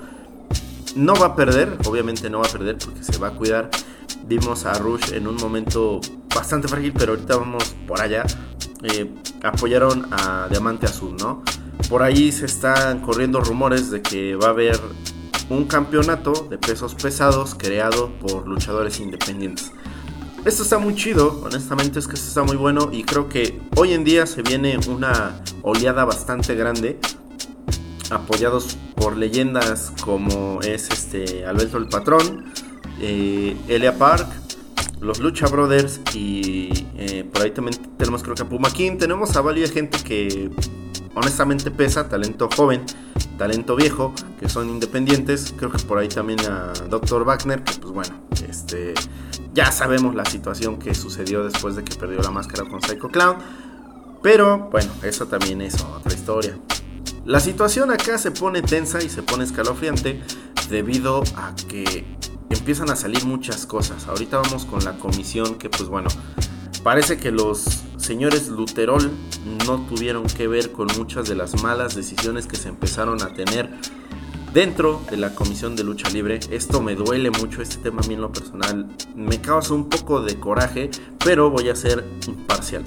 no 0.98 1.16
va 1.16 1.27
a 1.27 1.36
perder, 1.36 1.77
obviamente 1.86 2.30
no 2.30 2.39
va 2.39 2.48
a 2.48 2.51
perder 2.51 2.77
porque 2.77 3.04
se 3.04 3.18
va 3.18 3.27
a 3.27 3.32
cuidar. 3.32 3.70
Vimos 4.25 4.66
a 4.66 4.74
Rush 4.74 5.13
en 5.13 5.27
un 5.27 5.36
momento 5.36 6.01
bastante 6.36 6.68
frágil, 6.68 6.94
pero 6.94 7.13
ahorita 7.13 7.38
vamos 7.38 7.75
por 7.88 8.01
allá. 8.01 8.24
Eh, 8.84 9.13
apoyaron 9.44 10.08
a 10.12 10.48
Diamante 10.50 10.86
Azul, 10.86 11.16
¿no? 11.18 11.44
Por 11.89 12.04
ahí 12.04 12.32
se 12.32 12.46
están 12.46 13.01
corriendo 13.01 13.39
rumores 13.39 13.92
de 13.92 14.01
que 14.01 14.36
va 14.36 14.48
a 14.48 14.50
haber 14.50 14.80
un 15.50 15.66
campeonato 15.66 16.48
de 16.50 16.58
pesos 16.58 16.96
pesados 16.96 17.56
creado 17.56 18.12
por 18.20 18.48
luchadores 18.48 19.00
independientes. 19.00 19.72
Esto 20.46 20.63
está 20.63 20.77
muy 20.77 20.96
chido, 20.96 21.42
honestamente 21.44 22.00
es 22.00 22.08
que 22.08 22.16
esto 22.16 22.27
está 22.27 22.44
muy 22.44 22.56
bueno 22.58 22.89
y 22.92 23.04
creo 23.04 23.27
que 23.30 23.60
hoy 23.75 23.94
en 23.94 24.04
día 24.04 24.25
se 24.25 24.42
viene 24.42 24.77
una 24.88 25.42
oleada 25.62 26.06
bastante 26.06 26.56
grande 26.56 27.00
apoyados 28.12 28.78
por 28.96 29.18
leyendas 29.18 29.92
como 30.04 30.62
es 30.62 30.90
este 30.90 31.46
Alberto 31.46 31.78
el 31.78 31.88
Patrón, 31.88 32.46
eh, 33.02 33.56
Elia 33.68 33.98
Park, 33.98 34.28
los 35.00 35.20
Lucha 35.20 35.48
Brothers 35.48 36.02
y 36.14 36.70
eh, 36.98 37.24
por 37.32 37.44
ahí 37.44 37.52
también 37.52 37.78
tenemos 37.98 38.24
creo 38.24 38.36
que 38.36 38.44
a 38.44 38.50
Puma 38.50 38.72
King. 38.72 38.98
Tenemos 38.98 39.36
a 39.36 39.42
varias 39.42 39.72
gente 39.72 40.00
que 40.04 40.50
honestamente 41.14 41.72
pesa, 41.72 42.10
talento 42.10 42.50
joven, 42.56 42.84
talento 43.38 43.76
viejo, 43.76 44.14
que 44.40 44.50
son 44.50 44.70
independientes. 44.70 45.54
Creo 45.58 45.72
que 45.72 45.78
por 45.80 45.98
ahí 45.98 46.08
también 46.08 46.40
a 46.42 46.74
Dr. 46.90 47.24
Wagner, 47.24 47.64
que 47.64 47.74
pues 47.80 47.94
bueno, 47.94 48.16
este, 48.48 48.94
ya 49.54 49.72
sabemos 49.72 50.16
la 50.16 50.26
situación 50.26 50.78
que 50.78 50.96
sucedió 50.96 51.44
después 51.44 51.76
de 51.76 51.84
que 51.84 51.96
perdió 51.96 52.20
la 52.22 52.32
máscara 52.32 52.68
con 52.68 52.82
Psycho 52.82 53.10
Clown. 53.10 53.38
Pero 54.24 54.70
bueno, 54.72 54.92
eso 55.04 55.28
también 55.28 55.62
es 55.62 55.80
otra 55.82 56.14
historia. 56.14 56.58
La 57.28 57.42
situación 57.42 57.92
acá 57.92 58.18
se 58.18 58.32
pone 58.32 58.62
tensa 58.62 59.04
y 59.04 59.10
se 59.10 59.22
pone 59.22 59.44
escalofriante 59.44 60.22
debido 60.70 61.24
a 61.36 61.54
que 61.68 62.06
empiezan 62.50 62.90
a 62.90 62.96
salir 62.96 63.26
muchas 63.26 63.66
cosas. 63.66 64.08
Ahorita 64.08 64.38
vamos 64.38 64.64
con 64.64 64.86
la 64.86 64.98
comisión 64.98 65.56
que 65.56 65.70
pues 65.70 65.90
bueno, 65.90 66.08
parece 66.84 67.18
que 67.18 67.32
los 67.32 67.84
señores 67.98 68.48
Luterol 68.48 69.12
no 69.66 69.86
tuvieron 69.88 70.24
que 70.24 70.48
ver 70.48 70.72
con 70.72 70.88
muchas 70.98 71.28
de 71.28 71.36
las 71.36 71.62
malas 71.62 71.96
decisiones 71.98 72.48
que 72.48 72.56
se 72.56 72.70
empezaron 72.70 73.22
a 73.22 73.34
tener 73.34 73.70
dentro 74.54 75.02
de 75.12 75.18
la 75.18 75.36
comisión 75.36 75.76
de 75.76 75.84
lucha 75.84 76.10
libre. 76.10 76.40
Esto 76.50 76.82
me 76.82 76.96
duele 76.96 77.30
mucho, 77.30 77.62
este 77.62 77.76
tema 77.76 78.00
a 78.02 78.08
mí 78.08 78.14
en 78.14 78.22
lo 78.22 78.32
personal 78.32 78.88
me 79.18 79.42
causa 79.42 79.74
un 79.74 79.90
poco 79.90 80.22
de 80.22 80.40
coraje, 80.40 80.92
pero 81.26 81.50
voy 81.50 81.68
a 81.68 81.76
ser 81.76 82.06
imparcial. 82.26 82.86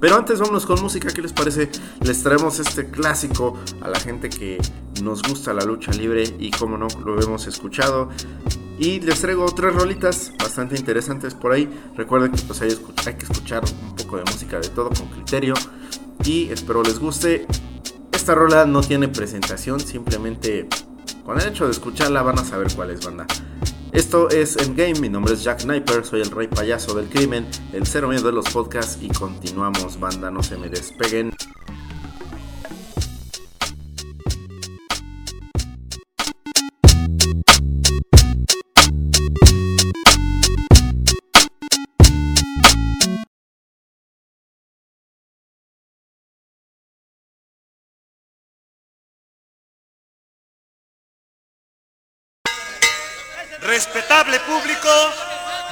Pero 0.00 0.16
antes 0.16 0.40
vámonos 0.40 0.66
con 0.66 0.80
música, 0.82 1.08
¿qué 1.08 1.22
les 1.22 1.32
parece? 1.32 1.70
Les 2.02 2.22
traemos 2.22 2.58
este 2.58 2.90
clásico 2.90 3.58
a 3.80 3.88
la 3.88 3.98
gente 3.98 4.28
que 4.28 4.58
nos 5.02 5.22
gusta 5.22 5.54
la 5.54 5.64
lucha 5.64 5.92
libre 5.92 6.24
y 6.38 6.50
como 6.50 6.76
no 6.76 6.88
lo 7.04 7.20
hemos 7.22 7.46
escuchado. 7.46 8.10
Y 8.78 9.00
les 9.00 9.20
traigo 9.22 9.46
tres 9.46 9.74
rolitas 9.74 10.32
bastante 10.38 10.76
interesantes 10.76 11.34
por 11.34 11.52
ahí. 11.52 11.68
Recuerden 11.96 12.32
que 12.32 12.42
pues 12.42 12.60
hay, 12.60 13.14
que 13.14 13.24
escuchar 13.24 13.62
un 13.64 13.96
poco 13.96 14.18
de 14.18 14.24
música 14.24 14.60
de 14.60 14.68
todo 14.68 14.90
con 14.90 15.08
criterio. 15.08 15.54
Y 16.24 16.50
espero 16.50 16.82
les 16.82 16.98
guste. 16.98 17.46
Esta 18.12 18.34
rola 18.34 18.66
no 18.66 18.82
tiene 18.82 19.08
presentación, 19.08 19.80
simplemente 19.80 20.68
con 21.24 21.40
el 21.40 21.48
hecho 21.48 21.64
de 21.64 21.70
escucharla 21.70 22.22
van 22.22 22.38
a 22.38 22.44
saber 22.44 22.68
cuál 22.74 22.90
es 22.90 23.04
banda. 23.04 23.26
Esto 23.96 24.28
es 24.28 24.58
Endgame, 24.58 25.00
mi 25.00 25.08
nombre 25.08 25.32
es 25.32 25.42
Jack 25.42 25.60
Sniper, 25.60 26.04
soy 26.04 26.20
el 26.20 26.30
rey 26.30 26.48
payaso 26.48 26.94
del 26.94 27.08
crimen, 27.08 27.46
el 27.72 27.86
cero 27.86 28.08
miedo 28.08 28.26
de 28.26 28.32
los 28.32 28.44
podcasts 28.44 28.98
y 29.00 29.08
continuamos 29.08 29.98
banda, 29.98 30.30
no 30.30 30.42
se 30.42 30.58
me 30.58 30.68
despeguen. 30.68 31.34
Respetable 53.96 54.38
público, 54.40 54.90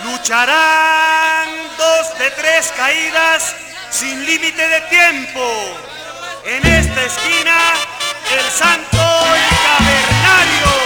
lucharán 0.05 1.47
dos 1.77 2.19
de 2.19 2.31
tres 2.31 2.73
caídas 2.75 3.55
sin 3.91 4.25
límite 4.25 4.67
de 4.67 4.81
tiempo. 4.83 5.41
En 6.47 6.67
esta 6.67 7.05
esquina, 7.05 7.55
el 8.33 8.51
santo 8.51 8.97
cavernario. 9.63 10.84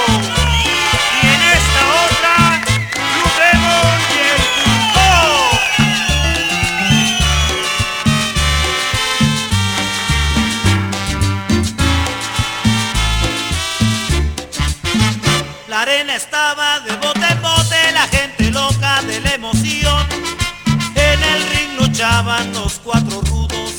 Los 22.47 22.81
cuatro 22.85 23.21
rudos, 23.23 23.73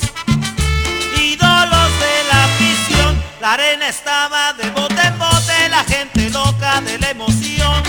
ídolos 1.16 1.92
de 2.04 2.16
la 2.30 2.44
afición. 2.44 3.24
La 3.39 3.54
arena 3.54 3.88
estaba 3.88 4.54
de 4.54 4.70
bote 4.72 5.01
en 5.01 5.18
bote, 5.18 5.70
la 5.70 5.84
gente 5.86 6.30
loca 6.30 6.82
de 6.82 7.00
la 7.00 7.12
emoción. 7.12 7.84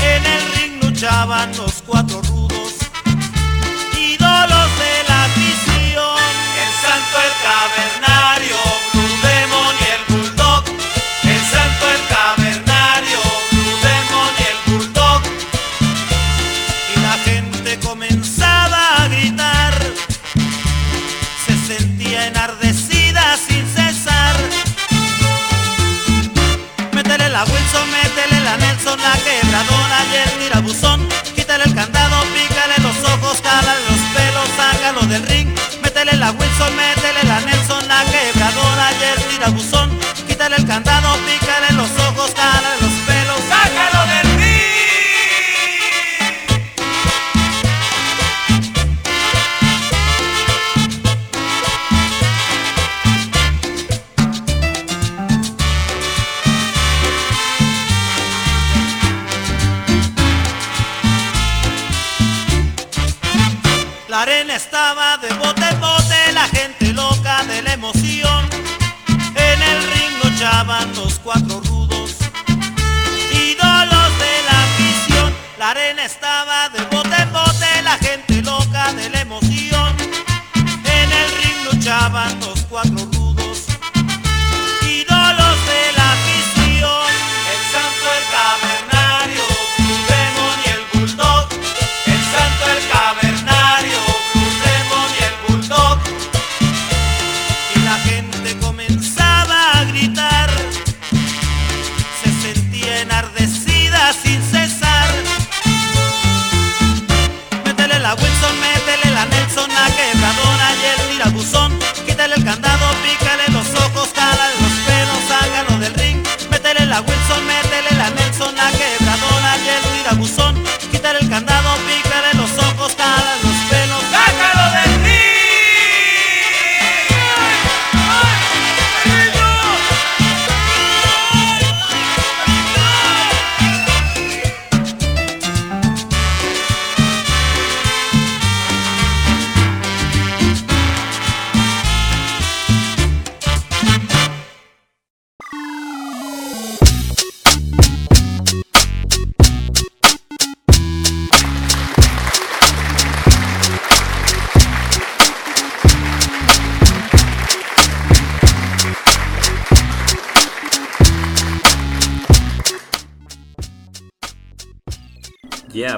En 0.00 0.24
el 0.24 0.52
ring 0.54 0.82
luchaban 0.82 1.54
los 1.56 1.82
cuatro 1.86 2.22
rudos, 2.22 2.53
la 29.00 29.14
quebradora 29.24 29.98
y 30.12 30.16
el 30.16 30.38
tirabuzón. 30.38 31.08
Quítale 31.34 31.64
el 31.64 31.74
candado, 31.74 32.16
pícale 32.34 32.76
los 32.82 32.96
ojos, 33.12 33.40
cálale 33.40 33.80
los 33.88 34.00
pelos, 34.14 34.48
sácalo 34.56 35.00
del 35.06 35.22
ring. 35.26 35.48
Métele 35.82 36.14
la 36.16 36.30
Wilson, 36.32 36.74
métele 36.76 37.22
la 37.24 37.40
Nelson, 37.40 37.86
la 37.88 38.04
quebradora 38.04 38.90
y 38.92 39.04
el 39.04 39.24
tirabuzón. 39.28 39.98
Quítale 40.26 40.56
el 40.56 40.66
candado, 40.66 41.16
pícale 41.26 41.43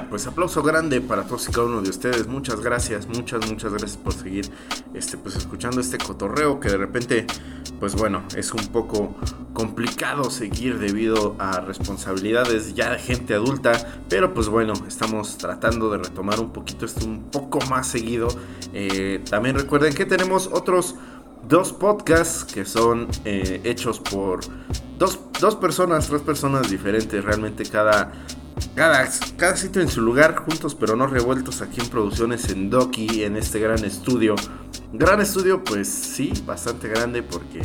Pues 0.09 0.25
aplauso 0.25 0.63
grande 0.63 1.01
para 1.01 1.23
todos 1.23 1.49
y 1.49 1.51
cada 1.51 1.67
uno 1.67 1.81
de 1.81 1.89
ustedes. 1.89 2.27
Muchas 2.27 2.61
gracias, 2.61 3.07
muchas, 3.07 3.45
muchas 3.49 3.71
gracias 3.71 3.97
por 3.97 4.13
seguir 4.13 4.49
este, 4.93 5.17
pues, 5.17 5.35
escuchando 5.35 5.81
este 5.81 5.97
cotorreo 5.97 6.59
que 6.59 6.69
de 6.69 6.77
repente, 6.77 7.27
pues 7.79 7.95
bueno, 7.95 8.23
es 8.35 8.53
un 8.53 8.67
poco 8.67 9.15
complicado 9.53 10.29
seguir 10.29 10.79
debido 10.79 11.35
a 11.39 11.59
responsabilidades 11.59 12.73
ya 12.73 12.91
de 12.91 12.99
gente 12.99 13.33
adulta. 13.33 13.73
Pero 14.07 14.33
pues 14.33 14.47
bueno, 14.47 14.73
estamos 14.87 15.37
tratando 15.37 15.89
de 15.89 15.97
retomar 15.97 16.39
un 16.39 16.51
poquito 16.51 16.85
esto 16.85 17.05
un 17.05 17.23
poco 17.23 17.59
más 17.69 17.87
seguido. 17.87 18.29
Eh, 18.73 19.23
también 19.29 19.57
recuerden 19.57 19.93
que 19.93 20.05
tenemos 20.05 20.49
otros 20.53 20.95
dos 21.47 21.73
podcasts 21.73 22.43
que 22.43 22.65
son 22.65 23.07
eh, 23.25 23.61
hechos 23.63 23.99
por 23.99 24.41
dos, 24.97 25.19
dos 25.39 25.55
personas, 25.55 26.07
tres 26.07 26.21
personas 26.21 26.69
diferentes. 26.69 27.23
Realmente 27.23 27.65
cada, 27.65 28.11
cada, 28.75 29.09
cada 29.37 29.55
sitio 29.55 29.81
en 29.81 29.89
su 29.89 30.01
lugar, 30.01 30.35
juntos 30.35 30.75
pero 30.75 30.95
no 30.95 31.07
revueltos 31.07 31.61
aquí 31.61 31.81
en 31.81 31.87
Producciones 31.87 32.49
en 32.49 32.69
Doki, 32.69 33.23
en 33.23 33.37
este 33.37 33.59
gran 33.59 33.83
estudio. 33.83 34.35
Gran 34.93 35.21
estudio, 35.21 35.63
pues 35.63 35.87
sí, 35.87 36.31
bastante 36.45 36.87
grande 36.87 37.23
porque 37.23 37.61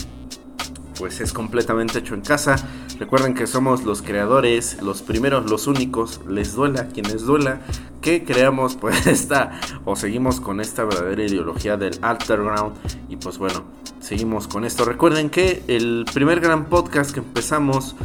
pues 0.99 1.21
es 1.21 1.33
completamente 1.33 1.99
hecho 1.99 2.15
en 2.15 2.21
casa. 2.21 2.57
Recuerden 2.99 3.35
que 3.35 3.47
somos 3.47 3.85
los 3.85 4.03
creadores, 4.03 4.81
los 4.83 5.03
primeros, 5.03 5.51
los 5.51 5.67
únicos, 5.67 6.21
les 6.29 6.55
duela 6.55 6.89
quienes 6.89 7.23
duela, 7.23 7.61
que 8.01 8.25
creamos 8.25 8.77
pues 8.81 9.07
esta 9.07 9.59
o 9.85 9.97
seguimos 9.97 10.41
con 10.41 10.61
esta 10.61 10.85
verdadera 10.85 11.25
ideología 11.25 11.77
del 11.77 11.99
Alterground 12.03 12.75
y 13.09 13.17
pues 13.17 13.39
bueno, 13.39 13.65
seguimos 14.01 14.49
con 14.49 14.65
esto. 14.65 14.85
Recuerden 14.85 15.31
que 15.31 15.65
el 15.69 16.05
primer 16.13 16.41
gran 16.41 16.67
podcast 16.67 17.13
que 17.13 17.21
empezamos 17.21 17.97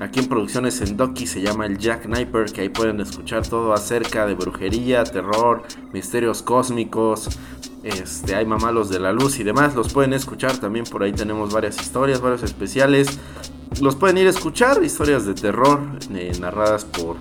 aquí 0.00 0.20
en 0.20 0.28
Producciones 0.28 0.80
en 0.80 0.96
Doki 0.96 1.26
se 1.26 1.40
llama 1.40 1.66
el 1.66 1.78
Jack 1.78 2.04
Sniper, 2.04 2.52
que 2.52 2.62
ahí 2.62 2.68
pueden 2.68 3.00
escuchar 3.00 3.46
todo 3.46 3.72
acerca 3.72 4.26
de 4.26 4.34
brujería, 4.34 5.04
terror, 5.04 5.62
misterios 5.92 6.42
cósmicos, 6.42 7.28
este, 7.82 8.34
hay 8.34 8.46
mamalos 8.46 8.88
de 8.88 8.98
la 8.98 9.12
luz 9.12 9.38
y 9.38 9.44
demás, 9.44 9.74
los 9.74 9.92
pueden 9.92 10.14
escuchar 10.14 10.56
también 10.56 10.86
por 10.86 11.02
ahí 11.02 11.12
tenemos 11.12 11.52
varias 11.52 11.80
historias, 11.80 12.20
varios 12.20 12.42
especiales. 12.42 13.18
Los 13.80 13.96
pueden 13.96 14.18
ir 14.18 14.26
a 14.26 14.30
escuchar, 14.30 14.82
historias 14.82 15.26
de 15.26 15.34
terror 15.34 15.80
eh, 16.14 16.32
narradas 16.40 16.84
por 16.84 17.16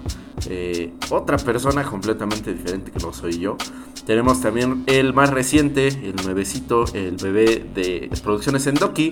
eh, 0.49 0.93
otra 1.09 1.38
persona 1.38 1.83
completamente 1.83 2.53
diferente 2.53 2.91
que 2.91 2.99
no 2.99 3.12
soy 3.12 3.39
yo. 3.39 3.57
Tenemos 4.05 4.41
también 4.41 4.83
el 4.87 5.13
más 5.13 5.29
reciente, 5.29 5.87
el 5.87 6.15
nuevecito, 6.23 6.83
el 6.93 7.15
bebé 7.15 7.65
de 7.73 8.09
Producciones 8.21 8.67
en 8.67 8.75
Doki, 8.75 9.11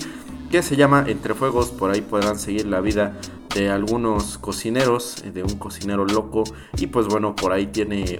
que 0.50 0.62
se 0.62 0.76
llama 0.76 1.06
Entre 1.08 1.34
Fuegos. 1.34 1.70
Por 1.70 1.92
ahí 1.92 2.02
podrán 2.02 2.38
seguir 2.38 2.66
la 2.66 2.82
vida 2.82 3.18
de 3.56 3.70
algunos 3.70 4.38
cocineros, 4.38 5.24
de 5.34 5.44
un 5.44 5.58
cocinero 5.58 6.06
loco. 6.06 6.44
Y 6.78 6.88
pues 6.88 7.08
bueno, 7.08 7.36
por 7.36 7.54
ahí 7.54 7.68
tiene 7.68 8.20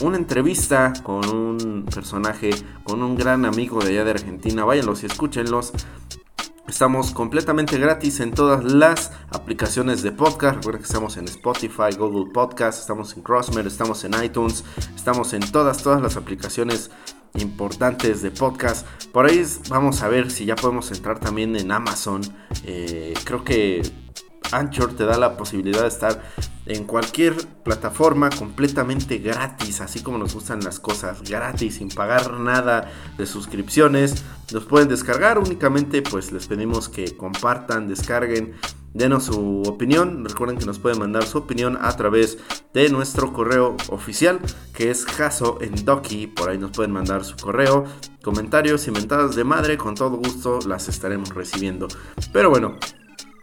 una 0.00 0.16
entrevista 0.16 0.92
con 1.04 1.28
un 1.28 1.84
personaje, 1.84 2.50
con 2.82 3.02
un 3.02 3.14
gran 3.14 3.44
amigo 3.44 3.80
de 3.80 3.90
allá 3.90 4.04
de 4.04 4.10
Argentina. 4.10 4.64
Váyanlos 4.64 5.04
y 5.04 5.06
escúchenlos. 5.06 5.72
Estamos 6.68 7.12
completamente 7.12 7.78
gratis 7.78 8.20
en 8.20 8.32
todas 8.32 8.62
las 8.62 9.10
aplicaciones 9.30 10.02
de 10.02 10.12
podcast. 10.12 10.56
Recuerden 10.56 10.82
que 10.82 10.86
estamos 10.86 11.16
en 11.16 11.24
Spotify, 11.24 11.96
Google 11.96 12.30
Podcast, 12.30 12.80
estamos 12.80 13.16
en 13.16 13.22
Crossmer, 13.22 13.66
estamos 13.66 14.04
en 14.04 14.12
iTunes, 14.22 14.64
estamos 14.94 15.32
en 15.32 15.40
todas, 15.50 15.82
todas 15.82 16.02
las 16.02 16.18
aplicaciones 16.18 16.90
importantes 17.34 18.20
de 18.20 18.30
podcast. 18.30 18.86
Por 19.12 19.24
ahí 19.24 19.42
vamos 19.70 20.02
a 20.02 20.08
ver 20.08 20.30
si 20.30 20.44
ya 20.44 20.56
podemos 20.56 20.92
entrar 20.92 21.18
también 21.18 21.56
en 21.56 21.72
Amazon. 21.72 22.20
Eh, 22.64 23.14
creo 23.24 23.44
que 23.44 23.80
Anchor 24.52 24.94
te 24.94 25.04
da 25.04 25.18
la 25.18 25.36
posibilidad 25.36 25.82
de 25.82 25.88
estar 25.88 26.22
en 26.66 26.84
cualquier 26.84 27.34
plataforma 27.64 28.30
completamente 28.30 29.18
gratis, 29.18 29.80
así 29.80 30.02
como 30.02 30.18
nos 30.18 30.34
gustan 30.34 30.60
las 30.60 30.78
cosas 30.80 31.22
gratis, 31.22 31.76
sin 31.76 31.88
pagar 31.88 32.32
nada 32.34 32.90
de 33.16 33.26
suscripciones. 33.26 34.24
Nos 34.52 34.64
pueden 34.64 34.88
descargar, 34.88 35.38
únicamente 35.38 36.02
pues 36.02 36.30
les 36.32 36.46
pedimos 36.46 36.88
que 36.88 37.16
compartan, 37.16 37.88
descarguen, 37.88 38.54
denos 38.92 39.24
su 39.24 39.62
opinión. 39.66 40.24
Recuerden 40.24 40.58
que 40.58 40.66
nos 40.66 40.78
pueden 40.78 40.98
mandar 40.98 41.24
su 41.24 41.38
opinión 41.38 41.78
a 41.80 41.94
través 41.96 42.38
de 42.74 42.90
nuestro 42.90 43.32
correo 43.32 43.76
oficial, 43.88 44.40
que 44.74 44.90
es 44.90 45.06
Jaso 45.06 45.58
en 45.60 45.84
Doki. 45.84 46.26
Por 46.26 46.50
ahí 46.50 46.58
nos 46.58 46.72
pueden 46.72 46.92
mandar 46.92 47.24
su 47.24 47.36
correo, 47.36 47.84
comentarios, 48.22 48.88
inventadas 48.88 49.36
de 49.36 49.44
madre, 49.44 49.78
con 49.78 49.94
todo 49.94 50.16
gusto 50.16 50.58
las 50.66 50.88
estaremos 50.88 51.34
recibiendo. 51.34 51.88
Pero 52.32 52.50
bueno, 52.50 52.76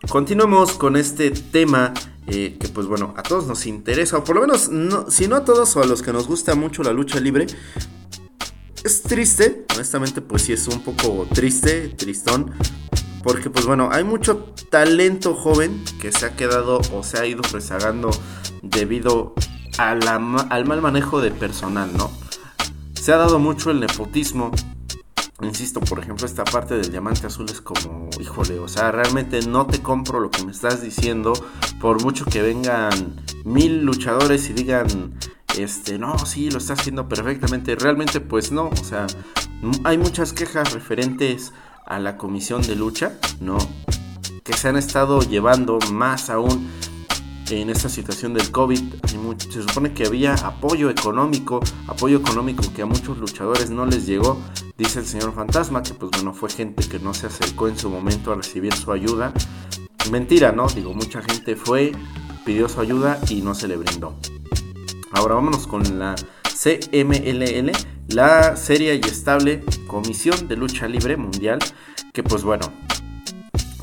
Continuamos 0.09 0.73
con 0.73 0.95
este 0.95 1.31
tema 1.31 1.93
eh, 2.27 2.57
que 2.59 2.67
pues 2.69 2.87
bueno, 2.87 3.13
a 3.17 3.23
todos 3.23 3.47
nos 3.47 3.65
interesa, 3.65 4.17
o 4.17 4.23
por 4.23 4.35
lo 4.35 4.41
menos, 4.41 4.69
no, 4.69 5.09
si 5.09 5.27
no 5.27 5.35
a 5.35 5.45
todos 5.45 5.75
o 5.75 5.81
a 5.81 5.85
los 5.85 6.01
que 6.01 6.13
nos 6.13 6.27
gusta 6.27 6.55
mucho 6.55 6.83
la 6.83 6.93
lucha 6.93 7.19
libre. 7.19 7.47
Es 8.83 9.01
triste, 9.01 9.65
honestamente 9.73 10.21
pues 10.21 10.43
sí 10.43 10.53
es 10.53 10.67
un 10.67 10.81
poco 10.81 11.27
triste, 11.33 11.89
tristón, 11.89 12.51
porque 13.23 13.49
pues 13.49 13.65
bueno, 13.65 13.89
hay 13.91 14.03
mucho 14.03 14.53
talento 14.69 15.33
joven 15.33 15.83
que 15.99 16.11
se 16.11 16.27
ha 16.27 16.35
quedado 16.35 16.81
o 16.93 17.03
se 17.03 17.19
ha 17.19 17.25
ido 17.25 17.41
rezagando 17.51 18.11
debido 18.61 19.33
al 19.77 20.65
mal 20.65 20.81
manejo 20.81 21.19
de 21.19 21.31
personal, 21.31 21.89
¿no? 21.97 22.11
Se 22.93 23.11
ha 23.11 23.17
dado 23.17 23.39
mucho 23.39 23.71
el 23.71 23.79
nepotismo, 23.79 24.51
Insisto, 25.41 25.81
por 25.81 25.99
ejemplo, 25.99 26.25
esta 26.25 26.45
parte 26.45 26.75
del 26.75 26.91
diamante 26.91 27.27
azul 27.27 27.45
es 27.49 27.59
como, 27.59 28.09
híjole, 28.21 28.57
o 28.59 28.69
sea, 28.69 28.91
realmente 28.91 29.41
no 29.41 29.65
te 29.65 29.81
compro 29.81 30.21
lo 30.21 30.31
que 30.31 30.43
me 30.45 30.51
estás 30.51 30.81
diciendo, 30.81 31.33
por 31.81 32.01
mucho 32.01 32.23
que 32.25 32.41
vengan 32.41 33.17
mil 33.43 33.83
luchadores 33.83 34.49
y 34.49 34.53
digan, 34.53 35.13
este, 35.57 35.99
no, 35.99 36.17
sí, 36.19 36.49
lo 36.49 36.59
está 36.59 36.73
haciendo 36.73 37.09
perfectamente, 37.09 37.75
realmente 37.75 38.21
pues 38.21 38.53
no, 38.53 38.69
o 38.69 38.83
sea, 38.83 39.07
hay 39.83 39.97
muchas 39.97 40.31
quejas 40.31 40.73
referentes 40.73 41.51
a 41.85 41.99
la 41.99 42.17
comisión 42.17 42.61
de 42.61 42.77
lucha, 42.77 43.13
¿no? 43.41 43.57
Que 44.43 44.53
se 44.53 44.69
han 44.69 44.77
estado 44.77 45.19
llevando 45.21 45.79
más 45.91 46.29
aún 46.29 46.69
en 47.49 47.69
esta 47.69 47.89
situación 47.89 48.33
del 48.33 48.51
COVID. 48.51 48.81
Se 49.49 49.61
supone 49.61 49.93
que 49.93 50.05
había 50.05 50.33
apoyo 50.33 50.89
económico, 50.89 51.59
apoyo 51.87 52.17
económico 52.17 52.63
que 52.73 52.81
a 52.81 52.85
muchos 52.85 53.17
luchadores 53.17 53.69
no 53.69 53.85
les 53.85 54.05
llegó. 54.05 54.37
Dice 54.77 54.99
el 54.99 55.05
señor 55.05 55.33
Fantasma 55.33 55.83
que 55.83 55.93
pues 55.93 56.11
bueno, 56.11 56.33
fue 56.33 56.49
gente 56.49 56.87
que 56.87 56.99
no 56.99 57.13
se 57.13 57.27
acercó 57.27 57.67
en 57.67 57.77
su 57.77 57.89
momento 57.89 58.31
a 58.31 58.35
recibir 58.35 58.73
su 58.73 58.91
ayuda. 58.91 59.33
Mentira, 60.11 60.51
¿no? 60.51 60.67
Digo, 60.67 60.93
mucha 60.93 61.21
gente 61.21 61.55
fue, 61.55 61.91
pidió 62.45 62.67
su 62.69 62.79
ayuda 62.79 63.19
y 63.29 63.41
no 63.41 63.55
se 63.55 63.67
le 63.67 63.77
brindó. 63.77 64.15
Ahora 65.11 65.35
vámonos 65.35 65.67
con 65.67 65.99
la 65.99 66.15
CMLL, 66.45 67.71
la 68.09 68.55
seria 68.55 68.93
y 68.93 68.99
estable 68.99 69.63
Comisión 69.87 70.47
de 70.47 70.57
Lucha 70.57 70.87
Libre 70.87 71.15
Mundial, 71.15 71.59
que 72.11 72.23
pues 72.23 72.43
bueno, 72.43 72.71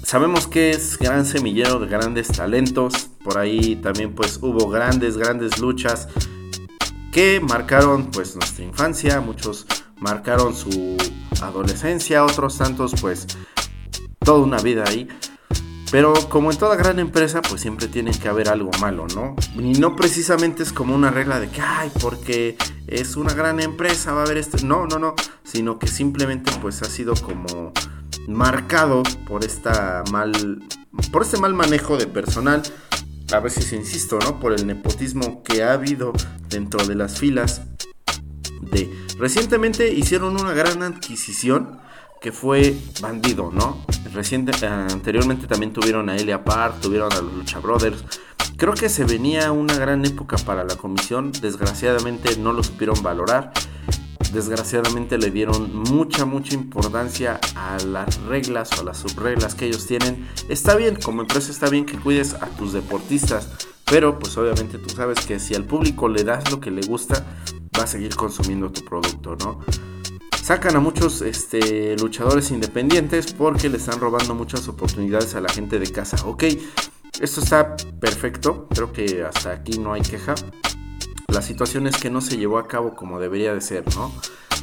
sabemos 0.02 0.46
que 0.46 0.70
es 0.70 0.98
gran 0.98 1.24
semillero 1.24 1.78
de 1.78 1.86
grandes 1.86 2.28
talentos, 2.28 3.11
por 3.24 3.38
ahí 3.38 3.76
también 3.76 4.14
pues 4.14 4.38
hubo 4.42 4.68
grandes, 4.68 5.16
grandes 5.16 5.58
luchas 5.58 6.08
que 7.12 7.40
marcaron 7.40 8.10
pues 8.10 8.34
nuestra 8.36 8.64
infancia, 8.64 9.20
muchos 9.20 9.66
marcaron 9.98 10.54
su 10.56 10.96
adolescencia, 11.42 12.24
otros 12.24 12.58
tantos 12.58 12.94
pues 13.00 13.26
toda 14.18 14.40
una 14.40 14.58
vida 14.58 14.84
ahí. 14.86 15.08
Pero 15.90 16.14
como 16.30 16.50
en 16.50 16.56
toda 16.56 16.74
gran 16.74 16.98
empresa, 16.98 17.42
pues 17.42 17.60
siempre 17.60 17.86
tiene 17.86 18.12
que 18.12 18.26
haber 18.26 18.48
algo 18.48 18.70
malo, 18.80 19.06
¿no? 19.14 19.36
Y 19.54 19.74
no 19.74 19.94
precisamente 19.94 20.62
es 20.62 20.72
como 20.72 20.94
una 20.94 21.10
regla 21.10 21.38
de 21.38 21.50
que, 21.50 21.60
ay, 21.60 21.92
porque 22.00 22.56
es 22.86 23.14
una 23.14 23.34
gran 23.34 23.60
empresa, 23.60 24.12
va 24.12 24.22
a 24.22 24.24
haber 24.24 24.38
esto. 24.38 24.56
No, 24.64 24.86
no, 24.86 24.98
no. 24.98 25.14
Sino 25.44 25.78
que 25.78 25.88
simplemente 25.88 26.50
pues 26.62 26.80
ha 26.80 26.86
sido 26.86 27.12
como 27.14 27.74
marcado 28.26 29.02
por 29.28 29.44
esta 29.44 30.02
mal. 30.10 30.32
por 31.12 31.22
este 31.22 31.36
mal 31.36 31.52
manejo 31.52 31.98
de 31.98 32.06
personal 32.06 32.62
a 33.32 33.40
veces 33.40 33.72
insisto, 33.72 34.18
¿no? 34.18 34.38
Por 34.38 34.52
el 34.52 34.66
nepotismo 34.66 35.42
que 35.42 35.62
ha 35.62 35.72
habido 35.72 36.12
dentro 36.48 36.86
de 36.86 36.94
las 36.94 37.18
filas 37.18 37.62
de... 38.60 38.90
Recientemente 39.18 39.92
hicieron 39.92 40.40
una 40.40 40.52
gran 40.52 40.82
adquisición 40.82 41.80
que 42.20 42.32
fue 42.32 42.76
Bandido, 43.00 43.50
¿no? 43.52 43.84
Reciente, 44.12 44.52
anteriormente 44.66 45.46
también 45.46 45.72
tuvieron 45.72 46.08
a 46.08 46.16
Elia 46.16 46.44
Park, 46.44 46.80
tuvieron 46.80 47.12
a 47.12 47.20
los 47.20 47.32
Lucha 47.32 47.58
Brothers. 47.58 48.04
Creo 48.56 48.74
que 48.74 48.88
se 48.88 49.04
venía 49.04 49.50
una 49.50 49.76
gran 49.76 50.04
época 50.04 50.36
para 50.36 50.62
la 50.62 50.76
comisión, 50.76 51.32
desgraciadamente 51.32 52.36
no 52.36 52.52
lo 52.52 52.62
supieron 52.62 53.02
valorar 53.02 53.52
desgraciadamente 54.32 55.18
le 55.18 55.30
dieron 55.30 55.74
mucha, 55.74 56.24
mucha 56.24 56.54
importancia 56.54 57.40
a 57.54 57.78
las 57.84 58.20
reglas 58.22 58.70
o 58.78 58.80
a 58.80 58.84
las 58.84 58.98
subreglas 58.98 59.54
que 59.54 59.66
ellos 59.66 59.86
tienen. 59.86 60.28
Está 60.48 60.74
bien, 60.74 60.96
como 60.96 61.22
empresa 61.22 61.50
está 61.50 61.68
bien 61.68 61.84
que 61.84 61.98
cuides 61.98 62.34
a 62.34 62.46
tus 62.46 62.72
deportistas, 62.72 63.48
pero 63.84 64.18
pues 64.18 64.36
obviamente 64.36 64.78
tú 64.78 64.88
sabes 64.90 65.24
que 65.26 65.38
si 65.38 65.54
al 65.54 65.64
público 65.64 66.08
le 66.08 66.24
das 66.24 66.50
lo 66.50 66.60
que 66.60 66.70
le 66.70 66.82
gusta, 66.82 67.26
va 67.78 67.84
a 67.84 67.86
seguir 67.86 68.14
consumiendo 68.16 68.70
tu 68.70 68.84
producto, 68.84 69.36
¿no? 69.36 69.60
Sacan 70.42 70.74
a 70.74 70.80
muchos 70.80 71.22
este, 71.22 71.96
luchadores 71.96 72.50
independientes 72.50 73.32
porque 73.32 73.68
le 73.68 73.76
están 73.76 74.00
robando 74.00 74.34
muchas 74.34 74.66
oportunidades 74.66 75.34
a 75.34 75.40
la 75.40 75.48
gente 75.48 75.78
de 75.78 75.86
casa. 75.86 76.16
Ok, 76.26 76.44
esto 77.20 77.40
está 77.40 77.76
perfecto, 78.00 78.66
creo 78.74 78.92
que 78.92 79.22
hasta 79.22 79.52
aquí 79.52 79.78
no 79.78 79.92
hay 79.92 80.02
queja. 80.02 80.34
La 81.32 81.40
situación 81.40 81.86
es 81.86 81.96
que 81.96 82.10
no 82.10 82.20
se 82.20 82.36
llevó 82.36 82.58
a 82.58 82.68
cabo 82.68 82.94
como 82.94 83.18
debería 83.18 83.54
de 83.54 83.62
ser, 83.62 83.84
¿no? 83.96 84.12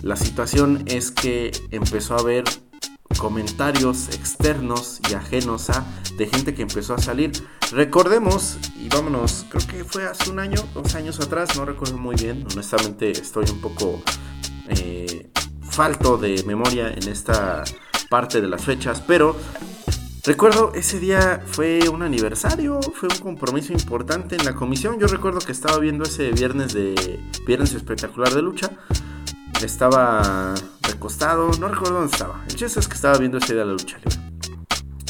La 0.04 0.16
situación 0.16 0.84
es 0.86 1.10
que 1.10 1.52
empezó 1.72 2.16
a 2.16 2.20
haber 2.20 2.44
comentarios 3.18 4.10
externos 4.10 5.00
y 5.10 5.16
ajenos 5.16 5.72
a 5.72 5.84
de 6.16 6.28
gente 6.28 6.54
que 6.54 6.62
empezó 6.62 6.94
a 6.94 7.00
salir. 7.00 7.32
Recordemos, 7.72 8.60
y 8.78 8.88
vámonos, 8.88 9.48
creo 9.50 9.68
que 9.68 9.84
fue 9.84 10.06
hace 10.06 10.30
un 10.30 10.38
año, 10.38 10.64
dos 10.76 10.94
años 10.94 11.20
atrás, 11.20 11.58
no 11.58 11.66
recuerdo 11.66 11.98
muy 11.98 12.16
bien, 12.16 12.46
honestamente 12.54 13.12
estoy 13.12 13.46
un 13.50 13.62
poco 13.62 14.04
eh, 14.68 15.28
falto 15.64 16.18
de 16.18 16.44
memoria 16.44 16.94
en 16.94 17.08
esta 17.08 17.64
parte 18.12 18.42
de 18.42 18.48
las 18.48 18.64
fechas, 18.64 19.02
pero 19.06 19.36
Recuerdo 20.30 20.74
ese 20.76 21.00
día 21.00 21.42
fue 21.44 21.90
un 21.90 22.04
aniversario, 22.04 22.80
fue 22.94 23.10
un 23.10 23.18
compromiso 23.18 23.74
importante 23.74 24.36
en 24.36 24.46
la 24.46 24.54
comisión. 24.54 25.00
Yo 25.00 25.08
recuerdo 25.08 25.40
que 25.40 25.52
estaba 25.52 25.80
viendo 25.80 26.04
ese 26.04 26.30
viernes 26.30 26.72
de 26.72 27.20
viernes 27.48 27.74
espectacular 27.74 28.32
de 28.36 28.44
lucha. 28.44 28.70
Estaba 29.64 30.54
recostado, 30.84 31.50
no 31.60 31.68
recuerdo 31.68 31.96
dónde 31.96 32.12
estaba. 32.12 32.44
El 32.48 32.56
chiste 32.56 32.80
es 32.80 32.88
que 32.88 32.94
estaba 32.94 33.18
viendo 33.18 33.40
ese 33.40 33.56
día 33.56 33.66
la 33.66 33.72
lucha 33.72 33.98
libre. 33.98 34.20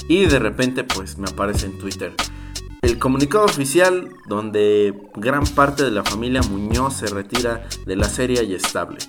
Y 0.08 0.26
de 0.26 0.40
repente 0.40 0.86
pues 0.86 1.18
me 1.18 1.28
aparece 1.30 1.66
en 1.66 1.78
Twitter 1.78 2.16
el 2.82 2.98
comunicado 2.98 3.44
oficial 3.44 4.14
donde 4.26 4.98
gran 5.16 5.44
parte 5.44 5.84
de 5.84 5.92
la 5.92 6.06
familia 6.06 6.44
Muñoz 6.44 6.94
se 6.94 7.08
retira 7.08 7.68
de 7.86 7.98
la 7.98 8.08
serie 8.08 8.42
y 8.46 8.54
estable. 8.54 9.00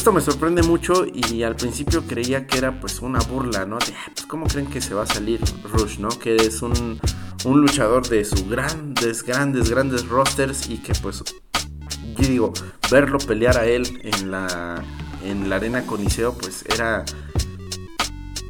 Esto 0.00 0.12
me 0.12 0.22
sorprende 0.22 0.62
mucho 0.62 1.04
y 1.04 1.42
al 1.42 1.56
principio 1.56 2.06
creía 2.06 2.46
que 2.46 2.56
era 2.56 2.80
pues 2.80 3.00
una 3.00 3.18
burla, 3.18 3.66
¿no? 3.66 3.76
De, 3.76 3.92
pues, 4.14 4.24
¿cómo 4.24 4.46
creen 4.46 4.66
que 4.66 4.80
se 4.80 4.94
va 4.94 5.02
a 5.02 5.06
salir 5.06 5.42
Rush, 5.74 5.98
¿no? 5.98 6.08
Que 6.08 6.36
es 6.36 6.62
un, 6.62 6.98
un 7.44 7.60
luchador 7.60 8.08
de 8.08 8.24
sus 8.24 8.48
grandes, 8.48 9.22
grandes, 9.22 9.68
grandes 9.68 10.08
rosters 10.08 10.70
y 10.70 10.78
que 10.78 10.94
pues, 11.02 11.22
yo 12.16 12.26
digo, 12.26 12.52
verlo 12.90 13.18
pelear 13.18 13.58
a 13.58 13.66
él 13.66 14.00
en 14.02 14.30
la, 14.30 14.82
en 15.22 15.50
la 15.50 15.56
arena 15.56 15.84
Coliseo 15.84 16.32
pues 16.32 16.64
era 16.66 17.04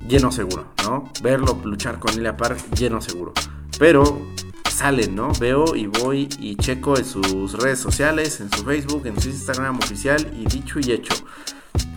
lleno 0.07 0.31
seguro, 0.31 0.73
¿no? 0.85 1.11
Verlo 1.21 1.61
luchar 1.65 1.99
con 1.99 2.15
Ilya 2.15 2.37
Park 2.37 2.61
lleno 2.77 3.01
seguro. 3.01 3.33
Pero 3.77 4.23
salen, 4.71 5.15
¿no? 5.15 5.33
Veo 5.39 5.77
y 5.77 5.87
voy 5.87 6.29
y 6.39 6.57
checo 6.57 6.97
en 6.97 7.05
sus 7.05 7.53
redes 7.55 7.79
sociales, 7.79 8.41
en 8.41 8.51
su 8.51 8.65
Facebook, 8.65 9.07
en 9.07 9.21
su 9.21 9.29
Instagram 9.29 9.79
oficial 9.79 10.33
y 10.39 10.47
dicho 10.47 10.79
y 10.81 10.93
hecho. 10.93 11.15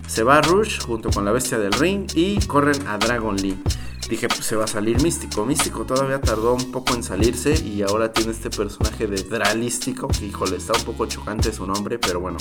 Se 0.06 0.22
va 0.22 0.40
Rush 0.42 0.80
junto 0.80 1.10
con 1.10 1.24
la 1.24 1.32
bestia 1.32 1.58
del 1.58 1.72
ring 1.72 2.06
y 2.14 2.38
corren 2.46 2.86
a 2.86 2.98
Dragon 2.98 3.36
Lee. 3.36 3.58
dije, 4.08 4.28
pues 4.28 4.44
se 4.44 4.56
va 4.56 4.64
a 4.64 4.68
salir 4.68 5.02
Místico. 5.02 5.46
Místico 5.46 5.84
todavía 5.84 6.20
tardó 6.20 6.54
un 6.54 6.70
poco 6.70 6.94
en 6.94 7.02
salirse 7.02 7.54
y 7.64 7.82
ahora 7.82 8.12
tiene 8.12 8.32
este 8.32 8.50
personaje 8.50 9.06
de 9.06 9.22
Dralístico, 9.22 10.08
que 10.08 10.26
híjole, 10.26 10.56
está 10.56 10.74
un 10.78 10.84
poco 10.84 11.06
chocante 11.06 11.52
su 11.52 11.66
nombre, 11.66 11.98
pero 11.98 12.20
bueno, 12.20 12.38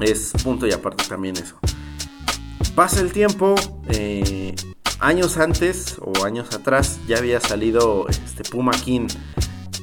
es 0.00 0.32
punto 0.42 0.66
y 0.66 0.72
aparte 0.72 1.04
también 1.08 1.36
eso. 1.36 1.58
Pasa 2.74 3.00
el 3.00 3.12
tiempo, 3.12 3.54
eh, 3.88 4.54
años 5.02 5.36
antes 5.36 5.96
o 6.00 6.24
años 6.24 6.54
atrás 6.54 7.00
ya 7.06 7.18
había 7.18 7.40
salido 7.40 8.06
este 8.08 8.44
Puma 8.48 8.72
King. 8.72 9.08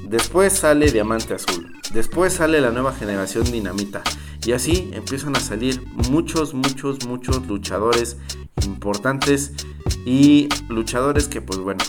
Después 0.07 0.53
sale 0.53 0.91
Diamante 0.91 1.35
Azul. 1.35 1.75
Después 1.93 2.33
sale 2.33 2.61
la 2.61 2.71
nueva 2.71 2.93
generación 2.93 3.43
Dinamita. 3.51 4.01
Y 4.45 4.53
así 4.53 4.89
empiezan 4.93 5.35
a 5.35 5.41
salir 5.41 5.83
muchos, 6.09 6.53
muchos, 6.53 7.05
muchos 7.05 7.45
luchadores 7.47 8.17
importantes 8.65 9.53
y 10.05 10.47
luchadores 10.69 11.27
que 11.27 11.41
pues 11.41 11.59
bueno, 11.59 11.83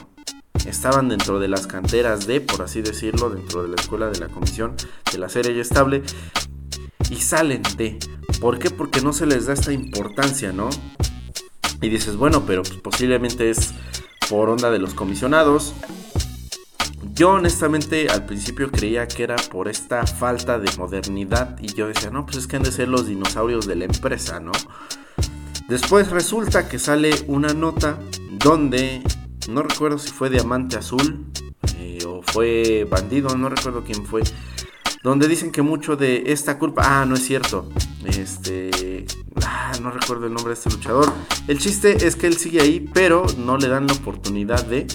estaban 0.66 1.08
dentro 1.08 1.38
de 1.38 1.48
las 1.48 1.68
canteras 1.68 2.26
de, 2.26 2.40
por 2.40 2.62
así 2.62 2.82
decirlo, 2.82 3.30
dentro 3.30 3.62
de 3.62 3.68
la 3.68 3.76
escuela 3.76 4.10
de 4.10 4.18
la 4.18 4.28
comisión 4.28 4.74
de 5.12 5.18
la 5.18 5.28
serie 5.28 5.58
estable 5.60 6.02
y 7.08 7.16
salen 7.16 7.62
de. 7.76 7.98
¿Por 8.40 8.58
qué? 8.58 8.70
Porque 8.70 9.00
no 9.00 9.12
se 9.12 9.26
les 9.26 9.46
da 9.46 9.52
esta 9.52 9.72
importancia, 9.72 10.52
¿no? 10.52 10.70
Y 11.82 11.88
dices, 11.88 12.16
bueno, 12.16 12.44
pero 12.46 12.62
pues, 12.62 12.78
posiblemente 12.78 13.50
es 13.50 13.72
por 14.28 14.48
onda 14.50 14.70
de 14.70 14.78
los 14.78 14.94
comisionados. 14.94 15.74
Yo 17.14 17.30
honestamente 17.30 18.08
al 18.08 18.24
principio 18.24 18.70
creía 18.70 19.06
que 19.08 19.22
era 19.22 19.36
por 19.36 19.68
esta 19.68 20.06
falta 20.06 20.58
de 20.58 20.70
modernidad 20.78 21.58
y 21.60 21.74
yo 21.74 21.88
decía, 21.88 22.10
no, 22.10 22.24
pues 22.24 22.38
es 22.38 22.46
que 22.46 22.56
han 22.56 22.62
de 22.62 22.72
ser 22.72 22.88
los 22.88 23.06
dinosaurios 23.06 23.66
de 23.66 23.76
la 23.76 23.84
empresa, 23.84 24.40
¿no? 24.40 24.52
Después 25.68 26.10
resulta 26.10 26.68
que 26.68 26.78
sale 26.78 27.10
una 27.26 27.52
nota 27.52 27.98
donde, 28.32 29.02
no 29.48 29.62
recuerdo 29.62 29.98
si 29.98 30.10
fue 30.10 30.30
Diamante 30.30 30.76
Azul 30.76 31.26
eh, 31.76 31.98
o 32.06 32.22
fue 32.22 32.86
Bandido, 32.90 33.36
no 33.36 33.48
recuerdo 33.48 33.84
quién 33.84 34.04
fue, 34.04 34.22
donde 35.02 35.28
dicen 35.28 35.50
que 35.50 35.62
mucho 35.62 35.96
de 35.96 36.24
esta 36.26 36.58
culpa, 36.58 36.82
ah, 36.84 37.06
no 37.06 37.14
es 37.14 37.24
cierto, 37.24 37.68
este, 38.04 39.06
ah, 39.44 39.72
no 39.80 39.90
recuerdo 39.90 40.26
el 40.26 40.34
nombre 40.34 40.52
de 40.52 40.58
este 40.58 40.70
luchador. 40.70 41.10
El 41.48 41.58
chiste 41.58 42.06
es 42.06 42.16
que 42.16 42.26
él 42.26 42.36
sigue 42.36 42.60
ahí, 42.60 42.88
pero 42.92 43.24
no 43.38 43.56
le 43.56 43.68
dan 43.68 43.86
la 43.86 43.94
oportunidad 43.94 44.64
de... 44.66 44.86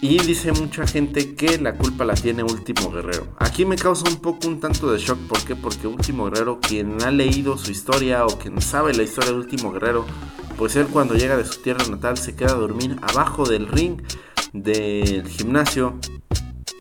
Y 0.00 0.18
dice 0.18 0.50
mucha 0.50 0.84
gente 0.84 1.36
que 1.36 1.58
la 1.58 1.76
culpa 1.76 2.04
la 2.04 2.14
tiene 2.14 2.42
Último 2.42 2.90
Guerrero. 2.90 3.36
Aquí 3.38 3.64
me 3.64 3.76
causa 3.76 4.08
un 4.08 4.16
poco 4.16 4.48
un 4.48 4.58
tanto 4.58 4.90
de 4.90 4.98
shock. 4.98 5.16
¿Por 5.28 5.44
qué? 5.44 5.54
Porque 5.54 5.86
Último 5.86 6.24
Guerrero, 6.24 6.58
quien 6.58 7.00
ha 7.04 7.12
leído 7.12 7.56
su 7.56 7.70
historia 7.70 8.26
o 8.26 8.36
quien 8.36 8.60
sabe 8.60 8.94
la 8.94 9.04
historia 9.04 9.30
de 9.30 9.36
Último 9.36 9.70
Guerrero, 9.70 10.04
pues 10.58 10.74
él 10.74 10.88
cuando 10.88 11.14
llega 11.14 11.36
de 11.36 11.44
su 11.44 11.60
tierra 11.60 11.86
natal 11.88 12.18
se 12.18 12.34
queda 12.34 12.50
a 12.50 12.56
dormir 12.56 12.96
abajo 13.00 13.44
del 13.44 13.68
ring 13.68 14.02
del 14.52 15.26
gimnasio 15.28 16.00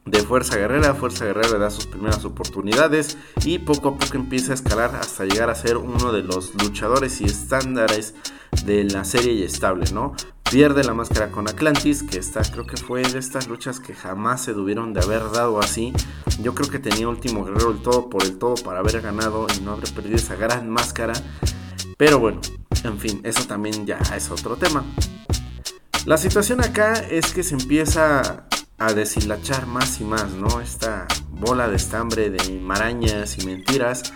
de 0.05 0.19
Fuerza 0.23 0.57
Guerrera. 0.57 0.93
Fuerza 0.93 1.25
Guerrera 1.25 1.49
le 1.49 1.59
da 1.59 1.69
sus 1.69 1.87
primeras 1.87 2.25
oportunidades 2.25 3.17
y 3.43 3.59
poco 3.59 3.89
a 3.89 3.97
poco 3.97 4.15
empieza 4.15 4.51
a 4.51 4.55
escalar 4.55 4.95
hasta 4.95 5.25
llegar 5.25 5.49
a 5.49 5.55
ser 5.55 5.77
uno 5.77 6.11
de 6.11 6.23
los 6.23 6.53
luchadores 6.61 7.21
y 7.21 7.25
estándares 7.25 8.15
de 8.65 8.83
la 8.83 9.03
serie 9.05 9.33
y 9.33 9.43
estable, 9.43 9.85
¿no? 9.93 10.13
Pierde 10.51 10.83
la 10.83 10.93
máscara 10.93 11.31
con 11.31 11.47
Atlantis, 11.47 12.03
que 12.03 12.19
está, 12.19 12.41
creo 12.41 12.67
que 12.67 12.75
fue 12.75 13.03
de 13.03 13.19
estas 13.19 13.47
luchas 13.47 13.79
que 13.79 13.93
jamás 13.93 14.43
se 14.43 14.53
debieron 14.53 14.93
de 14.93 15.01
haber 15.01 15.31
dado 15.31 15.61
así. 15.61 15.93
Yo 16.41 16.53
creo 16.53 16.69
que 16.69 16.79
tenía 16.79 17.07
Último 17.07 17.45
Guerrero 17.45 17.71
el 17.71 17.81
todo 17.81 18.09
por 18.09 18.23
el 18.23 18.37
todo 18.37 18.55
para 18.55 18.79
haber 18.79 18.99
ganado 18.99 19.47
y 19.57 19.61
no 19.61 19.71
haber 19.71 19.89
perdido 19.93 20.17
esa 20.17 20.35
gran 20.35 20.69
máscara. 20.69 21.13
Pero 21.97 22.19
bueno, 22.19 22.41
en 22.83 22.99
fin, 22.99 23.21
eso 23.23 23.45
también 23.45 23.85
ya 23.85 23.99
es 24.13 24.29
otro 24.29 24.57
tema. 24.57 24.83
La 26.05 26.17
situación 26.17 26.61
acá 26.61 26.93
es 26.93 27.31
que 27.31 27.43
se 27.43 27.53
empieza 27.53 28.47
a 28.81 28.93
deshilachar 28.93 29.67
más 29.67 30.01
y 30.01 30.03
más, 30.03 30.31
¿no? 30.31 30.59
Esta 30.59 31.05
bola 31.29 31.69
de 31.69 31.75
estambre 31.75 32.31
de 32.31 32.59
marañas 32.59 33.37
y 33.37 33.45
mentiras. 33.45 34.11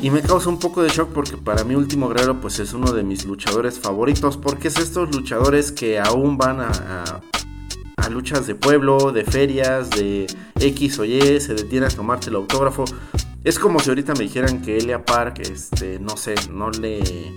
Y 0.00 0.08
me 0.08 0.22
causa 0.22 0.48
un 0.48 0.58
poco 0.58 0.82
de 0.82 0.88
shock 0.88 1.10
porque 1.12 1.36
para 1.36 1.62
mí 1.62 1.74
Último 1.74 2.08
Guerrero 2.08 2.40
pues 2.40 2.58
es 2.58 2.72
uno 2.72 2.92
de 2.92 3.02
mis 3.02 3.26
luchadores 3.26 3.78
favoritos. 3.78 4.38
Porque 4.38 4.68
es 4.68 4.78
estos 4.78 5.14
luchadores 5.14 5.72
que 5.72 6.00
aún 6.00 6.38
van 6.38 6.60
a, 6.60 6.70
a, 7.96 8.08
luchas 8.08 8.46
de 8.46 8.54
pueblo, 8.54 9.12
de 9.12 9.24
ferias, 9.24 9.90
de 9.90 10.26
X 10.58 10.98
o 10.98 11.04
Y, 11.04 11.38
se 11.40 11.54
detienen 11.54 11.90
a 11.90 11.94
tomarte 11.94 12.30
el 12.30 12.36
autógrafo. 12.36 12.86
Es 13.44 13.58
como 13.58 13.78
si 13.78 13.90
ahorita 13.90 14.14
me 14.14 14.20
dijeran 14.20 14.62
que 14.62 14.78
Elia 14.78 15.04
Park, 15.04 15.40
este, 15.40 15.98
no 15.98 16.16
sé, 16.16 16.34
no 16.50 16.70
le 16.70 17.34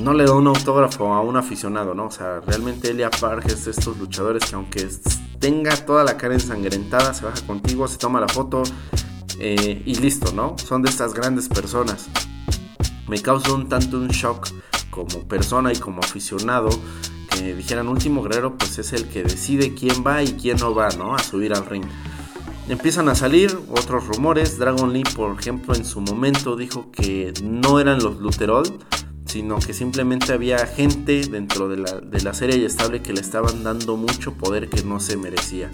no 0.00 0.12
le 0.12 0.24
da 0.24 0.32
un 0.32 0.46
autógrafo 0.46 1.12
a 1.12 1.20
un 1.20 1.36
aficionado, 1.36 1.94
¿no? 1.94 2.06
O 2.06 2.10
sea, 2.10 2.40
realmente 2.40 2.90
Elia 2.90 3.10
Park 3.10 3.44
es 3.46 3.64
de 3.64 3.70
estos 3.70 3.96
luchadores 3.98 4.44
que 4.44 4.54
aunque 4.54 4.88
tenga 5.38 5.76
toda 5.76 6.04
la 6.04 6.16
cara 6.16 6.34
ensangrentada, 6.34 7.14
se 7.14 7.24
baja 7.24 7.40
contigo, 7.46 7.86
se 7.86 7.98
toma 7.98 8.20
la 8.20 8.28
foto 8.28 8.62
eh, 9.38 9.82
y 9.84 9.94
listo, 9.96 10.32
¿no? 10.32 10.56
Son 10.58 10.82
de 10.82 10.90
estas 10.90 11.14
grandes 11.14 11.48
personas. 11.48 12.08
Me 13.08 13.20
causa 13.20 13.52
un 13.52 13.68
tanto 13.68 13.98
un 13.98 14.08
shock 14.08 14.48
como 14.90 15.28
persona 15.28 15.72
y 15.72 15.76
como 15.76 16.00
aficionado 16.00 16.70
que 17.30 17.54
dijeran 17.54 17.88
último 17.88 18.22
guerrero, 18.22 18.56
pues 18.56 18.78
es 18.78 18.92
el 18.92 19.06
que 19.08 19.22
decide 19.22 19.74
quién 19.74 20.04
va 20.06 20.22
y 20.22 20.32
quién 20.32 20.56
no 20.58 20.74
va, 20.74 20.88
¿no? 20.90 21.14
A 21.14 21.18
subir 21.18 21.52
al 21.52 21.66
ring. 21.66 21.84
Empiezan 22.68 23.08
a 23.08 23.14
salir 23.14 23.58
otros 23.70 24.06
rumores. 24.06 24.58
Dragon 24.58 24.92
Lee, 24.92 25.04
por 25.14 25.38
ejemplo, 25.38 25.74
en 25.74 25.84
su 25.84 26.00
momento 26.00 26.56
dijo 26.56 26.90
que 26.90 27.34
no 27.42 27.78
eran 27.78 28.02
los 28.02 28.18
Luterol, 28.18 28.64
sino 29.34 29.58
que 29.58 29.74
simplemente 29.74 30.32
había 30.32 30.64
gente 30.64 31.26
dentro 31.26 31.68
de 31.68 31.76
la, 31.76 32.00
de 32.00 32.20
la 32.20 32.34
serie 32.34 32.56
y 32.58 32.64
estable 32.64 33.02
que 33.02 33.12
le 33.12 33.20
estaban 33.20 33.64
dando 33.64 33.96
mucho 33.96 34.34
poder 34.34 34.70
que 34.70 34.84
no 34.84 35.00
se 35.00 35.16
merecía. 35.16 35.72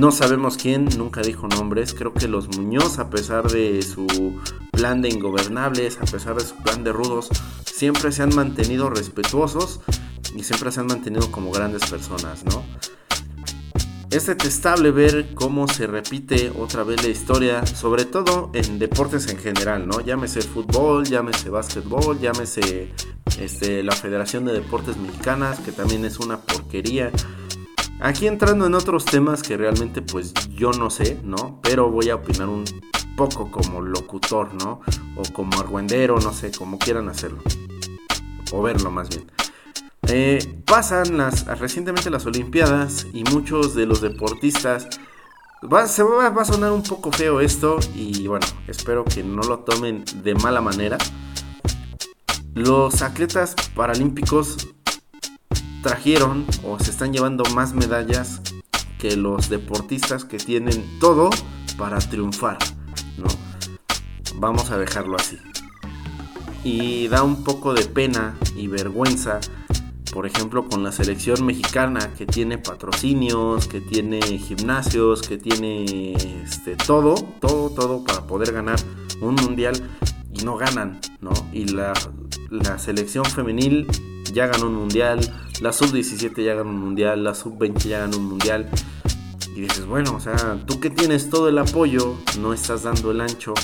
No 0.00 0.10
sabemos 0.10 0.56
quién, 0.56 0.86
nunca 0.98 1.22
dijo 1.22 1.46
nombres. 1.46 1.94
Creo 1.94 2.12
que 2.12 2.26
los 2.26 2.48
Muñoz, 2.56 2.98
a 2.98 3.08
pesar 3.08 3.48
de 3.48 3.80
su 3.82 4.40
plan 4.72 5.02
de 5.02 5.08
ingobernables, 5.08 5.98
a 5.98 6.04
pesar 6.04 6.34
de 6.34 6.44
su 6.44 6.56
plan 6.56 6.82
de 6.82 6.90
rudos, 6.90 7.28
siempre 7.64 8.10
se 8.10 8.24
han 8.24 8.34
mantenido 8.34 8.90
respetuosos 8.90 9.78
y 10.34 10.42
siempre 10.42 10.72
se 10.72 10.80
han 10.80 10.88
mantenido 10.88 11.30
como 11.30 11.52
grandes 11.52 11.88
personas, 11.88 12.44
¿no? 12.44 12.64
Es 14.10 14.26
detestable 14.26 14.90
ver 14.90 15.34
cómo 15.36 15.68
se 15.68 15.86
repite 15.86 16.52
otra 16.58 16.82
vez 16.82 17.00
la 17.04 17.10
historia, 17.10 17.64
sobre 17.64 18.04
todo 18.04 18.50
en 18.54 18.80
deportes 18.80 19.28
en 19.28 19.38
general, 19.38 19.86
¿no? 19.86 20.00
Llámese 20.00 20.42
fútbol, 20.42 21.04
llámese 21.04 21.48
básquetbol, 21.48 22.18
llámese 22.18 22.92
este, 23.38 23.84
la 23.84 23.92
Federación 23.92 24.46
de 24.46 24.52
Deportes 24.52 24.96
Mexicanas, 24.96 25.60
que 25.60 25.70
también 25.70 26.04
es 26.04 26.18
una 26.18 26.40
porquería. 26.40 27.12
Aquí 28.00 28.26
entrando 28.26 28.66
en 28.66 28.74
otros 28.74 29.04
temas 29.04 29.44
que 29.44 29.56
realmente 29.56 30.02
pues 30.02 30.34
yo 30.48 30.72
no 30.72 30.90
sé, 30.90 31.20
¿no? 31.22 31.60
Pero 31.62 31.88
voy 31.88 32.10
a 32.10 32.16
opinar 32.16 32.48
un 32.48 32.64
poco 33.16 33.48
como 33.48 33.80
locutor, 33.80 34.52
¿no? 34.54 34.80
O 35.14 35.22
como 35.32 35.60
argüendero, 35.60 36.18
no 36.18 36.32
sé, 36.32 36.50
como 36.50 36.80
quieran 36.80 37.08
hacerlo. 37.08 37.38
O 38.50 38.60
verlo 38.60 38.90
más 38.90 39.08
bien. 39.08 39.30
Eh, 40.12 40.60
pasan 40.66 41.16
las, 41.16 41.46
recientemente 41.46 42.10
las 42.10 42.26
Olimpiadas 42.26 43.06
y 43.12 43.22
muchos 43.24 43.74
de 43.74 43.86
los 43.86 44.00
deportistas... 44.00 44.88
Va, 45.72 45.86
se 45.86 46.02
va, 46.02 46.26
a 46.26 46.44
sonar 46.44 46.72
un 46.72 46.82
poco 46.82 47.12
feo 47.12 47.40
esto 47.40 47.78
y 47.94 48.26
bueno, 48.26 48.46
espero 48.66 49.04
que 49.04 49.22
no 49.22 49.42
lo 49.42 49.60
tomen 49.60 50.04
de 50.22 50.34
mala 50.34 50.60
manera. 50.60 50.98
Los 52.54 53.02
atletas 53.02 53.54
paralímpicos 53.76 54.56
trajeron 55.82 56.46
o 56.64 56.78
se 56.80 56.90
están 56.90 57.12
llevando 57.12 57.44
más 57.54 57.74
medallas 57.74 58.40
que 58.98 59.16
los 59.16 59.48
deportistas 59.48 60.24
que 60.24 60.38
tienen 60.38 60.98
todo 60.98 61.30
para 61.76 61.98
triunfar, 61.98 62.58
¿no? 63.18 63.26
Vamos 64.36 64.70
a 64.70 64.78
dejarlo 64.78 65.16
así. 65.16 65.38
Y 66.64 67.06
da 67.08 67.22
un 67.22 67.44
poco 67.44 67.74
de 67.74 67.84
pena 67.84 68.34
y 68.56 68.66
vergüenza 68.66 69.40
por 70.12 70.26
ejemplo, 70.26 70.68
con 70.68 70.82
la 70.82 70.92
selección 70.92 71.46
mexicana 71.46 72.12
que 72.16 72.26
tiene 72.26 72.58
patrocinios, 72.58 73.68
que 73.68 73.80
tiene 73.80 74.20
gimnasios, 74.20 75.22
que 75.22 75.38
tiene 75.38 76.14
este, 76.44 76.76
todo, 76.76 77.14
todo, 77.40 77.70
todo 77.70 78.04
para 78.04 78.26
poder 78.26 78.52
ganar 78.52 78.78
un 79.20 79.36
mundial 79.36 79.74
y 80.32 80.44
no 80.44 80.56
ganan, 80.56 81.00
¿no? 81.20 81.30
Y 81.52 81.66
la, 81.66 81.92
la 82.50 82.78
selección 82.78 83.24
femenil 83.24 83.86
ya 84.32 84.46
ganó 84.46 84.66
un 84.66 84.74
mundial, 84.74 85.20
la 85.60 85.72
sub-17 85.72 86.44
ya 86.44 86.54
ganó 86.54 86.70
un 86.70 86.80
mundial, 86.80 87.22
la 87.22 87.34
sub-20 87.34 87.88
ya 87.88 88.00
ganó 88.00 88.16
un 88.16 88.26
mundial. 88.26 88.68
Y 89.54 89.62
dices, 89.62 89.86
bueno, 89.86 90.14
o 90.16 90.20
sea, 90.20 90.58
tú 90.66 90.80
que 90.80 90.90
tienes 90.90 91.28
todo 91.30 91.48
el 91.48 91.58
apoyo, 91.58 92.16
no 92.40 92.52
estás 92.52 92.84
dando 92.84 93.10
el 93.10 93.20
ancho. 93.20 93.54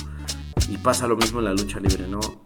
Y 0.68 0.78
pasa 0.78 1.06
lo 1.06 1.16
mismo 1.16 1.38
en 1.38 1.44
la 1.44 1.52
lucha 1.52 1.78
libre, 1.78 2.09
¿no? 2.09 2.45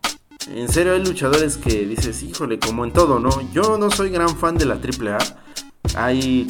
En 0.50 0.68
serio, 0.68 0.94
hay 0.94 1.04
luchadores 1.04 1.56
que 1.56 1.86
dices, 1.86 2.24
híjole, 2.24 2.58
como 2.58 2.84
en 2.84 2.92
todo, 2.92 3.20
¿no? 3.20 3.30
Yo 3.52 3.78
no 3.78 3.88
soy 3.88 4.10
gran 4.10 4.36
fan 4.36 4.58
de 4.58 4.66
la 4.66 4.74
AAA. 4.74 5.18
Hay 5.94 6.46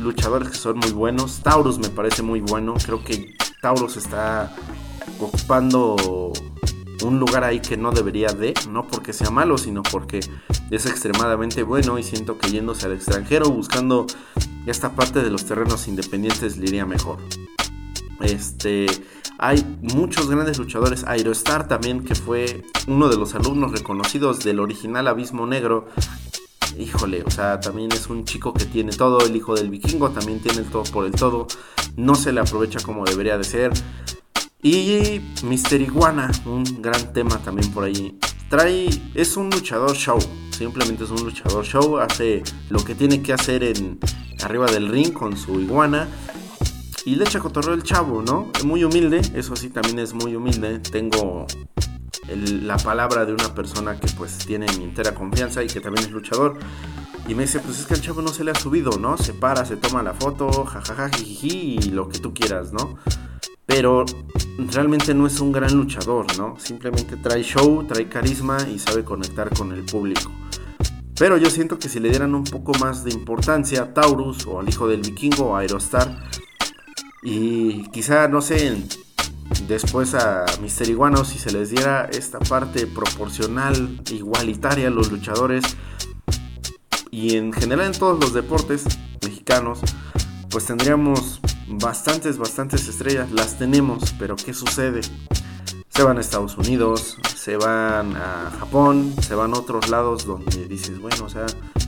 luchadores 0.00 0.48
que 0.48 0.56
son 0.56 0.78
muy 0.78 0.90
buenos. 0.90 1.40
Taurus 1.40 1.78
me 1.78 1.88
parece 1.88 2.22
muy 2.22 2.40
bueno. 2.40 2.74
Creo 2.84 3.04
que 3.04 3.36
Taurus 3.62 3.96
está 3.96 4.52
ocupando 5.20 6.32
un 7.04 7.20
lugar 7.20 7.44
ahí 7.44 7.60
que 7.60 7.76
no 7.76 7.92
debería 7.92 8.28
de, 8.28 8.54
no 8.70 8.88
porque 8.88 9.12
sea 9.12 9.30
malo, 9.30 9.56
sino 9.56 9.84
porque 9.84 10.20
es 10.70 10.86
extremadamente 10.86 11.62
bueno 11.62 11.98
y 11.98 12.02
siento 12.02 12.38
que 12.38 12.50
yéndose 12.50 12.86
al 12.86 12.92
extranjero 12.92 13.50
buscando 13.50 14.06
esta 14.66 14.96
parte 14.96 15.22
de 15.22 15.30
los 15.30 15.44
terrenos 15.44 15.86
independientes 15.86 16.56
le 16.56 16.66
iría 16.66 16.86
mejor. 16.86 17.18
Este, 18.20 18.86
hay 19.46 19.62
muchos 19.82 20.30
grandes 20.30 20.58
luchadores. 20.58 21.04
Aerostar 21.04 21.68
también, 21.68 22.02
que 22.02 22.14
fue 22.14 22.62
uno 22.86 23.08
de 23.08 23.18
los 23.18 23.34
alumnos 23.34 23.72
reconocidos 23.72 24.42
del 24.42 24.58
original 24.58 25.06
Abismo 25.06 25.46
Negro. 25.46 25.88
Híjole, 26.78 27.22
o 27.24 27.30
sea, 27.30 27.60
también 27.60 27.92
es 27.92 28.08
un 28.08 28.24
chico 28.24 28.54
que 28.54 28.64
tiene 28.64 28.92
todo. 28.92 29.20
El 29.20 29.36
hijo 29.36 29.54
del 29.54 29.68
vikingo 29.68 30.08
también 30.10 30.40
tiene 30.40 30.60
el 30.60 30.64
todo 30.64 30.84
por 30.84 31.04
el 31.04 31.12
todo. 31.12 31.46
No 31.94 32.14
se 32.14 32.32
le 32.32 32.40
aprovecha 32.40 32.80
como 32.80 33.04
debería 33.04 33.36
de 33.36 33.44
ser. 33.44 33.72
Y 34.62 35.20
Mister 35.42 35.78
Iguana, 35.78 36.32
un 36.46 36.64
gran 36.80 37.12
tema 37.12 37.36
también 37.42 37.70
por 37.70 37.84
ahí. 37.84 38.18
Trae, 38.48 38.88
es 39.14 39.36
un 39.36 39.50
luchador 39.50 39.94
show. 39.94 40.18
Simplemente 40.52 41.04
es 41.04 41.10
un 41.10 41.22
luchador 41.22 41.66
show. 41.66 41.98
Hace 41.98 42.42
lo 42.70 42.82
que 42.82 42.94
tiene 42.94 43.20
que 43.20 43.34
hacer 43.34 43.62
en 43.62 43.98
arriba 44.42 44.64
del 44.66 44.88
ring 44.88 45.12
con 45.12 45.36
su 45.36 45.60
iguana 45.60 46.08
y 47.04 47.16
le 47.16 47.24
echa 47.24 47.38
cotorreo 47.38 47.74
el 47.74 47.82
chavo, 47.82 48.22
¿no? 48.22 48.50
Muy 48.64 48.84
humilde, 48.84 49.20
eso 49.34 49.54
sí, 49.56 49.68
también 49.68 49.98
es 49.98 50.14
muy 50.14 50.34
humilde. 50.34 50.78
Tengo 50.78 51.46
la 52.28 52.76
palabra 52.78 53.26
de 53.26 53.34
una 53.34 53.54
persona 53.54 54.00
que 54.00 54.08
pues 54.16 54.38
tiene 54.38 54.66
mi 54.78 54.84
entera 54.84 55.14
confianza 55.14 55.62
y 55.62 55.66
que 55.66 55.80
también 55.80 56.06
es 56.06 56.12
luchador. 56.12 56.58
Y 57.28 57.34
me 57.34 57.42
dice, 57.42 57.60
pues 57.60 57.80
es 57.80 57.86
que 57.86 57.94
el 57.94 58.00
chavo 58.00 58.22
no 58.22 58.28
se 58.28 58.44
le 58.44 58.50
ha 58.50 58.54
subido, 58.54 58.98
¿no? 58.98 59.16
Se 59.16 59.34
para, 59.34 59.64
se 59.64 59.76
toma 59.76 60.02
la 60.02 60.14
foto, 60.14 60.64
jajaja, 60.64 61.08
jiji, 61.10 61.78
y 61.82 61.90
lo 61.90 62.08
que 62.08 62.18
tú 62.18 62.32
quieras, 62.34 62.72
¿no? 62.72 62.96
Pero 63.66 64.04
realmente 64.58 65.14
no 65.14 65.26
es 65.26 65.40
un 65.40 65.52
gran 65.52 65.74
luchador, 65.74 66.26
¿no? 66.36 66.54
Simplemente 66.58 67.16
trae 67.16 67.42
show, 67.42 67.84
trae 67.84 68.08
carisma 68.08 68.58
y 68.68 68.78
sabe 68.78 69.04
conectar 69.04 69.50
con 69.50 69.72
el 69.72 69.84
público. 69.84 70.30
Pero 71.18 71.36
yo 71.38 71.48
siento 71.48 71.78
que 71.78 71.88
si 71.88 72.00
le 72.00 72.10
dieran 72.10 72.34
un 72.34 72.44
poco 72.44 72.72
más 72.78 73.04
de 73.04 73.12
importancia 73.12 73.82
a 73.82 73.94
Taurus 73.94 74.46
o 74.46 74.60
al 74.60 74.68
hijo 74.68 74.88
del 74.88 75.00
vikingo 75.00 75.50
o 75.50 75.56
a 75.56 75.60
Aerostar, 75.60 76.28
y 77.24 77.88
quizá, 77.88 78.28
no 78.28 78.42
sé, 78.42 78.76
después 79.66 80.14
a 80.14 80.44
Mister 80.60 80.88
Iguano, 80.88 81.24
si 81.24 81.38
se 81.38 81.50
les 81.50 81.70
diera 81.70 82.04
esta 82.12 82.38
parte 82.38 82.86
proporcional, 82.86 84.02
igualitaria 84.10 84.88
a 84.88 84.90
los 84.90 85.10
luchadores, 85.10 85.64
y 87.10 87.36
en 87.36 87.52
general 87.52 87.86
en 87.86 87.98
todos 87.98 88.20
los 88.20 88.34
deportes 88.34 88.84
mexicanos, 89.24 89.80
pues 90.50 90.66
tendríamos 90.66 91.40
bastantes, 91.68 92.38
bastantes 92.38 92.88
estrellas. 92.88 93.30
Las 93.32 93.56
tenemos, 93.56 94.14
pero 94.18 94.36
¿qué 94.36 94.52
sucede? 94.52 95.00
Se 95.88 96.02
van 96.02 96.18
a 96.18 96.20
Estados 96.20 96.58
Unidos, 96.58 97.16
se 97.36 97.56
van 97.56 98.16
a 98.16 98.52
Japón, 98.58 99.14
se 99.20 99.34
van 99.34 99.54
a 99.54 99.58
otros 99.58 99.88
lados 99.88 100.26
donde 100.26 100.66
dices, 100.66 101.00
bueno, 101.00 101.24
o 101.24 101.28
sea, 101.28 101.46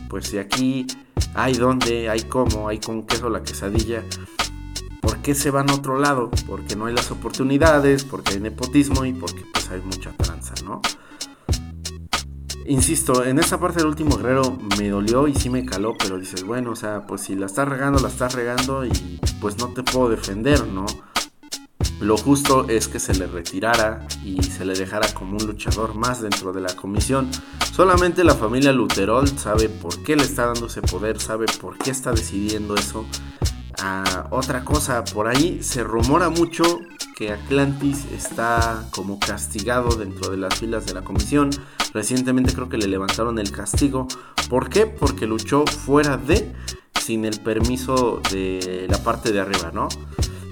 pues 0.08 0.28
si 0.28 0.38
aquí 0.38 0.86
hay 1.34 1.54
donde, 1.54 2.08
hay 2.08 2.22
cómo, 2.22 2.68
hay 2.68 2.78
con 2.78 3.04
queso 3.04 3.28
la 3.28 3.42
quesadilla 3.42 4.02
¿Por 5.06 5.18
qué 5.18 5.36
se 5.36 5.52
van 5.52 5.70
a 5.70 5.74
otro 5.74 6.00
lado? 6.00 6.32
Porque 6.48 6.74
no 6.74 6.86
hay 6.86 6.94
las 6.94 7.12
oportunidades, 7.12 8.02
porque 8.02 8.32
hay 8.32 8.40
nepotismo 8.40 9.04
y 9.04 9.12
porque 9.12 9.44
pues 9.52 9.70
hay 9.70 9.80
mucha 9.80 10.10
tranza, 10.10 10.54
¿no? 10.64 10.82
Insisto, 12.66 13.24
en 13.24 13.38
esa 13.38 13.60
parte 13.60 13.78
del 13.78 13.86
último 13.86 14.16
guerrero 14.16 14.58
me 14.76 14.88
dolió 14.88 15.28
y 15.28 15.34
sí 15.36 15.48
me 15.48 15.64
caló, 15.64 15.94
pero 15.96 16.18
dices, 16.18 16.42
bueno, 16.42 16.72
o 16.72 16.74
sea, 16.74 17.06
pues 17.06 17.20
si 17.20 17.36
la 17.36 17.46
estás 17.46 17.68
regando, 17.68 18.00
la 18.00 18.08
estás 18.08 18.34
regando 18.34 18.84
y 18.84 19.20
pues 19.40 19.58
no 19.58 19.68
te 19.68 19.84
puedo 19.84 20.08
defender, 20.08 20.66
¿no? 20.66 20.86
Lo 22.00 22.16
justo 22.16 22.68
es 22.68 22.88
que 22.88 22.98
se 22.98 23.14
le 23.14 23.28
retirara 23.28 24.08
y 24.24 24.42
se 24.42 24.64
le 24.64 24.74
dejara 24.74 25.06
como 25.14 25.36
un 25.36 25.46
luchador 25.46 25.94
más 25.94 26.20
dentro 26.20 26.52
de 26.52 26.62
la 26.62 26.74
comisión. 26.74 27.30
Solamente 27.72 28.24
la 28.24 28.34
familia 28.34 28.72
Luterol 28.72 29.28
sabe 29.38 29.68
por 29.68 30.02
qué 30.02 30.16
le 30.16 30.24
está 30.24 30.46
dando 30.46 30.66
ese 30.66 30.82
poder, 30.82 31.20
sabe 31.20 31.46
por 31.60 31.78
qué 31.78 31.92
está 31.92 32.10
decidiendo 32.10 32.74
eso 32.74 33.06
otra 34.30 34.64
cosa, 34.64 35.04
por 35.04 35.28
ahí 35.28 35.62
se 35.62 35.82
rumora 35.82 36.28
mucho 36.30 36.80
que 37.16 37.32
Atlantis 37.32 38.04
está 38.12 38.86
como 38.90 39.18
castigado 39.18 39.96
dentro 39.96 40.30
de 40.30 40.36
las 40.36 40.58
filas 40.58 40.86
de 40.86 40.94
la 40.94 41.02
comisión. 41.02 41.50
Recientemente 41.94 42.52
creo 42.52 42.68
que 42.68 42.76
le 42.78 42.86
levantaron 42.86 43.38
el 43.38 43.50
castigo. 43.50 44.06
¿Por 44.50 44.68
qué? 44.68 44.86
Porque 44.86 45.26
luchó 45.26 45.64
fuera 45.66 46.16
de, 46.16 46.52
sin 47.00 47.24
el 47.24 47.40
permiso 47.40 48.20
de 48.30 48.86
la 48.90 48.98
parte 48.98 49.32
de 49.32 49.40
arriba, 49.40 49.70
¿no? 49.72 49.88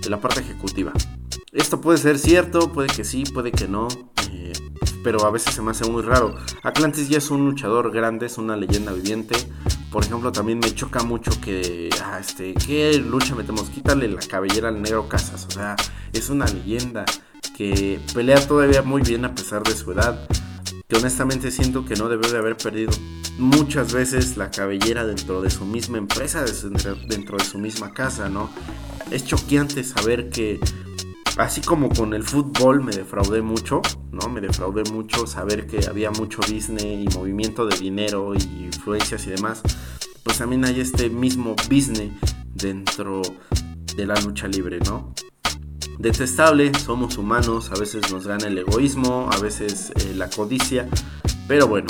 De 0.03 0.09
la 0.09 0.21
parte 0.21 0.41
ejecutiva. 0.41 0.93
Esto 1.53 1.81
puede 1.81 1.99
ser 1.99 2.19
cierto, 2.19 2.73
puede 2.73 2.89
que 2.89 3.05
sí, 3.05 3.25
puede 3.25 3.53
que 3.53 3.69
no. 3.69 3.89
Eh, 4.31 4.53
pero 5.05 5.25
a 5.27 5.31
veces 5.31 5.55
se 5.55 5.63
me 5.63 5.71
hace 5.71 5.89
muy 5.89 6.03
raro. 6.03 6.35
Atlantis 6.63 7.09
ya 7.09 7.19
es 7.19 7.31
un 7.31 7.45
luchador 7.45 7.93
grande, 7.93 8.27
es 8.27 8.39
una 8.39 8.57
leyenda 8.57 8.93
viviente. 8.93 9.37
Por 9.93 10.03
ejemplo, 10.03 10.33
también 10.33 10.59
me 10.59 10.75
choca 10.75 11.05
mucho 11.05 11.31
que, 11.41 11.91
ah, 12.03 12.19
este, 12.19 12.55
¿qué 12.55 12.95
lucha 12.99 13.35
metemos? 13.35 13.69
Quítale 13.69 14.09
la 14.09 14.21
cabellera 14.21 14.69
al 14.69 14.83
negro 14.83 15.09
Casas. 15.09 15.47
O 15.47 15.51
sea, 15.51 15.77
es 16.13 16.31
una 16.31 16.47
leyenda 16.47 17.05
que 17.57 18.01
pelea 18.15 18.45
todavía 18.49 18.83
muy 18.83 19.03
bien 19.03 19.25
a 19.27 19.35
pesar 19.35 19.63
de 19.63 19.77
su 19.77 19.93
edad. 19.93 20.27
Que 20.89 20.97
honestamente 20.97 21.51
siento 21.51 21.85
que 21.85 21.95
no 21.95 22.09
debe 22.09 22.31
de 22.31 22.39
haber 22.39 22.57
perdido 22.57 22.91
muchas 23.39 23.93
veces 23.93 24.37
la 24.37 24.51
cabellera 24.51 25.05
dentro 25.05 25.43
de 25.43 25.51
su 25.51 25.65
misma 25.65 25.99
empresa, 25.99 26.45
dentro 27.09 27.37
de 27.37 27.45
su 27.45 27.59
misma 27.59 27.93
casa, 27.93 28.29
¿no? 28.29 28.51
Es 29.11 29.25
choqueante 29.25 29.85
saber 29.85 30.31
que 30.31 30.61
así 31.37 31.61
como 31.61 31.89
con 31.89 32.15
el 32.15 32.23
fútbol 32.23 32.83
me 32.83 32.93
defraudé 32.93 33.43
mucho, 33.43 33.83
¿no? 34.13 34.29
Me 34.29 34.41
defraudé 34.41 34.85
mucho 34.93 35.27
saber 35.27 35.67
que 35.67 35.87
había 35.89 36.11
mucho 36.11 36.39
business 36.41 36.85
y 36.85 37.09
movimiento 37.17 37.67
de 37.67 37.77
dinero 37.77 38.35
y 38.35 38.65
influencias 38.65 39.27
y 39.27 39.31
demás. 39.31 39.63
Pues 40.23 40.39
también 40.39 40.65
hay 40.65 40.81
este 40.81 41.11
mismo 41.11 41.55
business 41.69 42.13
dentro 42.55 43.23
de 43.97 44.07
la 44.07 44.15
lucha 44.17 44.49
libre, 44.49 44.79
¿no? 44.81 45.15
Detestable, 45.99 46.73
somos 46.75 47.19
humanos, 47.19 47.71
a 47.71 47.79
veces 47.79 48.11
nos 48.13 48.27
gana 48.27 48.49
el 48.49 48.59
egoísmo, 48.59 49.29
a 49.33 49.39
veces 49.39 49.93
eh, 49.97 50.15
la 50.15 50.29
codicia, 50.29 50.89
pero 51.47 51.69
bueno, 51.69 51.89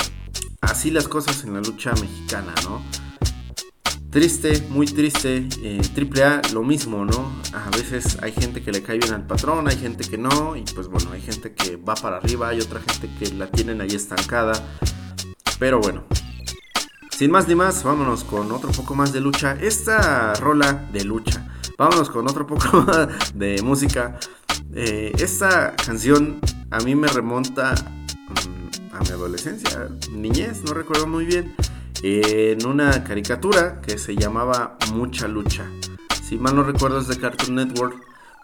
así 0.61 0.91
las 0.91 1.09
cosas 1.09 1.45
en 1.45 1.55
la 1.55 1.61
lucha 1.61 1.93
mexicana, 1.93 2.55
¿no? 2.65 2.83
Triste, 4.15 4.65
muy 4.71 4.87
triste. 4.87 5.49
Eh, 5.61 5.83
triple 5.93 6.23
A, 6.23 6.41
lo 6.53 6.63
mismo, 6.63 7.05
¿no? 7.05 7.33
A 7.53 7.69
veces 7.77 8.17
hay 8.23 8.31
gente 8.31 8.63
que 8.63 8.71
le 8.71 8.81
cae 8.81 8.97
bien 8.97 9.13
al 9.13 9.27
patrón, 9.27 9.67
hay 9.67 9.77
gente 9.77 10.09
que 10.09 10.17
no, 10.17 10.55
y 10.55 10.63
pues 10.73 10.87
bueno, 10.87 11.11
hay 11.11 11.21
gente 11.21 11.53
que 11.53 11.75
va 11.75 11.97
para 11.97 12.19
arriba, 12.19 12.51
hay 12.51 12.61
otra 12.61 12.81
gente 12.81 13.11
que 13.19 13.35
la 13.35 13.49
tienen 13.49 13.81
ahí 13.81 13.89
estancada. 13.89 14.53
Pero 15.59 15.81
bueno, 15.81 16.05
sin 17.11 17.33
más 17.33 17.49
ni 17.49 17.57
más, 17.57 17.83
vámonos 17.83 18.23
con 18.23 18.53
otro 18.53 18.71
poco 18.71 18.95
más 18.95 19.13
de 19.13 19.21
lucha. 19.21 19.59
Esta 19.61 20.33
rola 20.35 20.89
de 20.93 21.03
lucha. 21.03 21.49
Vámonos 21.77 22.09
con 22.09 22.29
otro 22.29 22.47
poco 22.47 22.83
más 22.87 23.09
de 23.35 23.61
música. 23.63 24.21
Eh, 24.75 25.11
esta 25.19 25.75
canción 25.75 26.39
a 26.71 26.79
mí 26.79 26.95
me 26.95 27.09
remonta 27.09 27.75
mm, 27.75 28.95
a 28.95 29.01
mi 29.01 29.09
adolescencia, 29.09 29.89
niñez, 30.13 30.63
no 30.63 30.73
recuerdo 30.73 31.09
muy 31.09 31.25
bien 31.25 31.53
en 32.03 32.67
una 32.67 33.05
caricatura 33.05 33.81
que 33.81 33.99
se 33.99 34.15
llamaba 34.17 34.77
Mucha 34.93 35.29
Lucha. 35.29 35.67
Si 36.23 36.39
mal 36.39 36.57
no 36.57 36.63
recuerdo 36.63 37.01
es 37.01 37.09
de 37.09 37.19
Cartoon 37.19 37.55
Network. 37.55 38.03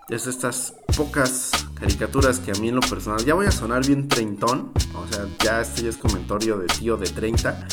Es 0.09 0.25
de 0.25 0.33
estas 0.33 0.75
pocas 0.97 1.53
caricaturas 1.75 2.41
que 2.41 2.51
a 2.51 2.55
mí 2.55 2.68
en 2.68 2.75
lo 2.75 2.81
personal 2.81 3.25
ya 3.25 3.35
voy 3.35 3.47
a 3.47 3.53
sonar 3.53 3.87
bien 3.87 4.09
treintón. 4.09 4.72
O 4.95 5.07
sea, 5.11 5.27
ya 5.43 5.61
este 5.61 5.83
ya 5.83 5.91
es 5.91 5.97
comentario 5.97 6.59
de 6.59 6.66
tío 6.66 6.97
de 6.97 7.09
30. 7.09 7.68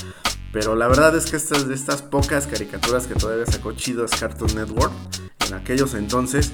Pero 0.53 0.75
la 0.75 0.87
verdad 0.87 1.15
es 1.15 1.25
que 1.29 1.37
estas 1.37 1.67
de 1.67 1.73
estas 1.73 2.03
pocas 2.03 2.47
caricaturas 2.47 3.07
que 3.07 3.15
todavía 3.15 3.45
sacó 3.45 3.73
chido 3.73 4.05
es 4.05 4.11
Cartoon 4.11 4.55
Network 4.55 4.93
en 5.47 5.55
aquellos 5.55 5.93
entonces. 5.93 6.51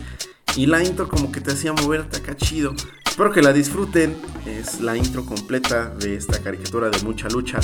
Y 0.55 0.67
la 0.67 0.83
intro 0.83 1.09
como 1.09 1.31
que 1.31 1.41
te 1.41 1.51
hacía 1.51 1.73
moverte 1.73 2.17
acá 2.17 2.35
chido. 2.35 2.73
Espero 3.05 3.31
que 3.31 3.41
la 3.41 3.53
disfruten. 3.53 4.15
Es 4.45 4.79
la 4.79 4.95
intro 4.97 5.25
completa 5.25 5.89
de 5.89 6.15
esta 6.15 6.39
caricatura 6.39 6.89
de 6.89 6.99
mucha 7.03 7.27
lucha 7.29 7.59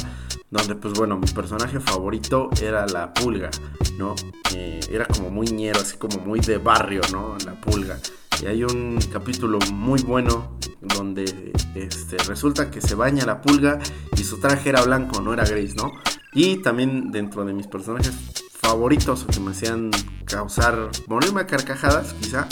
donde 0.51 0.75
pues 0.75 0.93
bueno, 0.93 1.17
mi 1.17 1.27
personaje 1.27 1.79
favorito 1.79 2.49
era 2.61 2.85
la 2.87 3.13
pulga, 3.13 3.49
¿no? 3.97 4.15
Eh, 4.55 4.79
era 4.91 5.05
como 5.05 5.29
muy 5.29 5.47
ñero, 5.47 5.79
así 5.79 5.97
como 5.97 6.19
muy 6.19 6.39
de 6.39 6.57
barrio, 6.57 7.01
¿no? 7.11 7.37
La 7.45 7.59
pulga. 7.59 7.99
Y 8.41 8.45
hay 8.47 8.63
un 8.63 8.99
capítulo 9.11 9.59
muy 9.73 10.01
bueno 10.01 10.57
donde 10.81 11.53
este, 11.75 12.17
resulta 12.19 12.71
que 12.71 12.81
se 12.81 12.95
baña 12.95 13.25
la 13.25 13.41
pulga 13.41 13.79
y 14.17 14.23
su 14.23 14.39
traje 14.39 14.69
era 14.69 14.81
blanco, 14.81 15.21
no 15.21 15.33
era 15.33 15.43
gris, 15.43 15.75
¿no? 15.75 15.91
Y 16.33 16.57
también 16.57 17.11
dentro 17.11 17.43
de 17.45 17.53
mis 17.53 17.67
personajes 17.67 18.13
favoritos 18.51 19.25
que 19.25 19.39
me 19.39 19.51
hacían 19.51 19.91
causar, 20.25 20.89
morirme 21.07 21.41
a 21.41 21.47
carcajadas 21.47 22.13
quizá, 22.13 22.47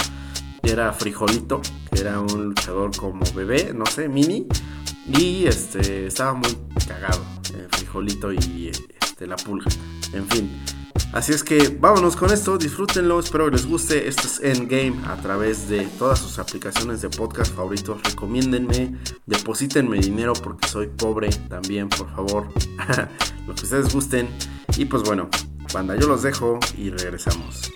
era 0.64 0.92
Frijolito, 0.92 1.62
que 1.92 2.02
era 2.02 2.20
un 2.20 2.46
luchador 2.46 2.96
como 2.98 3.22
bebé, 3.34 3.74
no 3.74 3.86
sé, 3.86 4.10
mini. 4.10 4.48
Y 5.08 5.46
este, 5.46 6.08
estaba 6.08 6.34
muy 6.34 6.58
cagado, 6.88 7.22
eh, 7.54 7.68
Frijolito 7.72 8.32
y 8.34 8.72
este, 9.00 9.28
la 9.28 9.36
pulga. 9.36 9.68
En 10.14 10.28
fin, 10.28 10.50
Así 11.14 11.32
es 11.32 11.44
que 11.44 11.70
vámonos 11.80 12.16
con 12.16 12.32
esto, 12.32 12.58
disfrútenlo, 12.58 13.20
espero 13.20 13.46
que 13.46 13.52
les 13.52 13.66
guste. 13.66 14.08
Esto 14.08 14.28
es 14.28 14.40
Endgame 14.42 14.96
a 15.08 15.16
través 15.16 15.70
de 15.70 15.86
todas 15.98 16.20
sus 16.20 16.38
aplicaciones 16.38 17.02
de 17.02 17.10
podcast 17.10 17.56
favoritos. 17.56 18.02
Recomiéndenme, 18.04 18.98
deposítenme 19.26 20.00
dinero 20.00 20.34
porque 20.34 20.68
soy 20.68 20.88
pobre 20.88 21.30
también, 21.50 21.88
por 21.90 22.14
favor. 22.14 22.50
Lo 23.48 23.56
que 23.56 23.64
ustedes 23.64 23.94
gusten. 23.94 24.28
Y 24.76 24.86
pues 24.86 25.04
bueno, 25.04 25.30
banda, 25.74 25.96
yo 25.96 26.08
los 26.08 26.24
dejo 26.24 26.60
y 26.78 26.90
regresamos. 26.90 27.72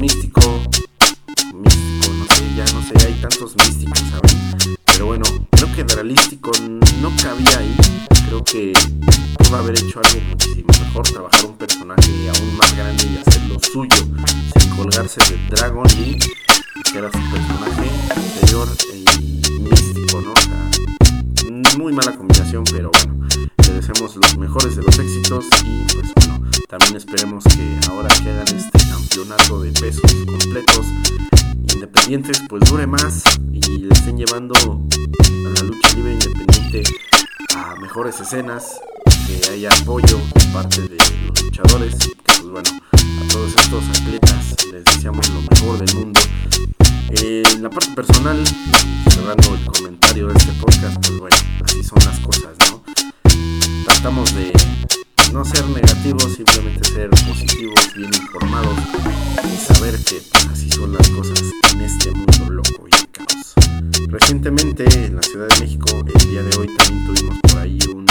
místico, 0.00 0.40
místico, 1.52 2.12
no 2.14 2.24
sé, 2.34 2.54
ya 2.56 2.64
no 2.72 2.82
sé, 2.82 3.06
hay 3.06 3.12
tantos 3.20 3.54
místicos. 3.56 4.02
Pero 4.86 5.06
bueno, 5.06 5.24
creo 5.50 5.74
que 5.74 5.84
Dralístico 5.84 6.50
no 7.02 7.12
cabía 7.22 7.58
ahí, 7.58 7.76
creo 8.26 8.42
que 8.42 8.72
pudo 9.38 9.56
haber 9.58 9.78
hecho 9.78 10.00
algo. 10.02 10.09
Pues 32.18 32.68
dure 32.68 32.88
más 32.88 33.22
y 33.52 33.60
le 33.60 33.94
estén 33.94 34.18
llevando 34.18 34.52
a 34.56 35.48
la 35.48 35.62
lucha 35.62 35.94
libre 35.94 36.14
independiente 36.14 36.82
a 37.54 37.76
mejores 37.76 38.18
escenas, 38.18 38.80
que 39.28 39.52
haya 39.52 39.68
apoyo 39.80 40.18
de 40.34 40.44
parte 40.52 40.80
de 40.88 40.96
los 40.96 41.44
luchadores, 41.44 41.94
que 41.98 42.10
pues 42.24 42.50
bueno, 42.50 42.70
a 42.92 43.32
todos 43.32 43.50
estos 43.50 43.84
atletas 43.90 44.56
les 44.72 44.84
deseamos 44.86 45.28
lo 45.30 45.40
mejor 45.42 45.86
del 45.86 45.96
mundo. 45.98 46.20
en 47.10 47.62
la 47.62 47.70
parte 47.70 47.92
personal, 47.94 48.42
cerrando 49.08 49.54
el 49.54 49.64
comentario 49.66 50.26
de 50.26 50.34
este 50.34 50.52
podcast, 50.54 51.06
pues 51.06 51.16
bueno, 51.20 51.36
así 51.64 51.84
son 51.84 51.98
las 52.04 52.18
cosas, 52.18 52.56
¿no? 52.70 52.82
Tratamos 53.84 54.34
de 54.34 54.52
no 55.32 55.44
ser 55.44 55.64
negativos, 55.68 56.24
simplemente 56.34 56.88
ser 56.88 57.10
positivos, 57.10 57.94
bien 57.94 58.10
informados 58.12 58.74
y 59.44 59.56
saber 59.74 59.94
que 60.04 60.20
así 60.50 60.70
son 60.70 60.92
las 60.92 61.08
cosas 61.10 61.40
en 61.72 61.80
este 61.82 62.10
mundo 62.10 62.50
loco 62.50 62.86
y 62.88 63.06
caos. 63.12 63.54
Recientemente 64.08 64.84
en 65.06 65.16
la 65.16 65.22
Ciudad 65.22 65.46
de 65.48 65.60
México, 65.60 65.86
el 66.04 66.30
día 66.30 66.42
de 66.42 66.56
hoy 66.58 66.66
también 66.76 67.06
tuvimos 67.06 67.38
por 67.42 67.58
ahí 67.58 67.78
un 67.94 68.06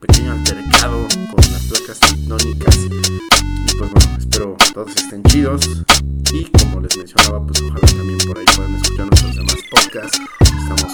pequeño 0.00 0.32
altercado 0.32 1.06
con 1.30 1.52
las 1.52 1.62
placas 1.66 2.00
tectónicas. 2.00 2.76
Y 2.76 3.76
pues 3.76 3.90
bueno, 3.92 4.18
espero 4.18 4.56
todos 4.74 4.96
estén 4.96 5.22
chidos. 5.24 5.84
Y 6.32 6.44
como 6.46 6.80
les 6.80 6.96
mencionaba, 6.96 7.46
pues 7.46 7.62
ojalá 7.62 7.86
también 7.86 8.18
por 8.26 8.38
ahí 8.38 8.44
puedan 8.56 8.74
escuchar 8.74 9.06
nuestros 9.06 9.36
demás 9.36 9.56
podcasts. 9.70 10.18
Estamos 10.40 10.92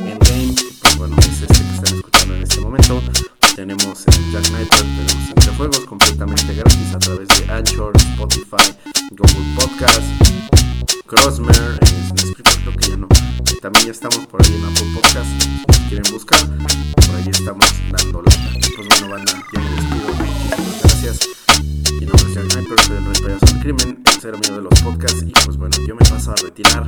en 0.00 0.18
Game, 0.20 0.54
pues 0.80 0.96
bueno, 0.96 1.16
es 1.18 1.42
este 1.42 1.46
que 1.46 1.74
están 1.74 1.96
escuchando 1.96 2.34
en 2.36 2.42
este 2.42 2.60
momento. 2.60 3.02
Tenemos 3.56 4.06
el 4.06 4.30
Jack 4.30 4.46
entre 4.46 5.07
juegos 5.58 5.80
completamente 5.86 6.54
gratis 6.54 6.94
a 6.94 6.98
través 7.00 7.26
de 7.26 7.52
Anchor, 7.52 7.92
Spotify, 7.96 8.72
Google 9.10 9.54
Podcast, 9.56 10.02
Crossmer, 11.04 11.80
creo 12.62 12.76
que 12.76 12.90
ya 12.90 12.96
no. 12.96 13.08
También 13.60 13.86
ya 13.86 13.90
estamos 13.90 14.24
por 14.28 14.40
ahí 14.40 14.54
en 14.54 14.64
Apple 14.64 14.86
Podcast, 14.94 15.28
si 15.42 15.80
quieren 15.88 16.12
buscar, 16.12 16.38
por 16.46 17.16
ahí 17.16 17.28
estamos 17.28 17.66
dando 17.90 18.22
lata. 18.22 18.50
Pues 18.76 18.88
bueno, 18.88 19.08
banda, 19.12 19.32
yo 19.52 19.60
me 19.60 19.70
despido, 19.70 20.08
muchísimas 20.14 20.82
gracias. 20.82 21.28
Mi 21.98 22.06
nombre 22.06 22.28
es 22.28 22.34
Jack 22.34 22.52
Sniper, 22.52 22.80
soy 22.80 22.96
el 22.96 23.04
rey 23.04 23.22
payaso 23.22 23.46
del 23.46 23.60
crimen, 23.60 24.02
el 24.04 24.20
ser 24.20 24.34
amigo 24.36 24.54
de 24.54 24.62
los 24.62 24.80
podcasts. 24.80 25.24
Y 25.26 25.32
pues 25.44 25.56
bueno, 25.56 25.76
yo 25.88 25.96
me 25.96 26.08
paso 26.08 26.30
a 26.30 26.36
retirar. 26.36 26.86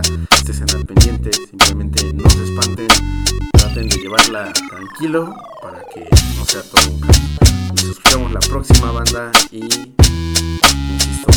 estén 0.48 0.70
al 0.76 0.86
pendiente. 0.86 1.30
Simplemente 1.32 2.12
no 2.14 2.28
se 2.30 2.44
espanten, 2.44 2.88
traten 3.52 3.88
de 3.88 3.96
llevarla 3.98 4.52
tranquilo 4.52 5.34
para 5.60 5.80
que 5.92 6.08
no 6.36 6.44
sea 6.44 6.62
todo 6.62 6.90
un. 6.90 7.00
Nos 7.74 7.84
escuchamos 7.84 8.32
la 8.32 8.40
próxima 8.40 8.92
banda 8.92 9.30
y 9.50 9.64
insisto, 9.64 11.30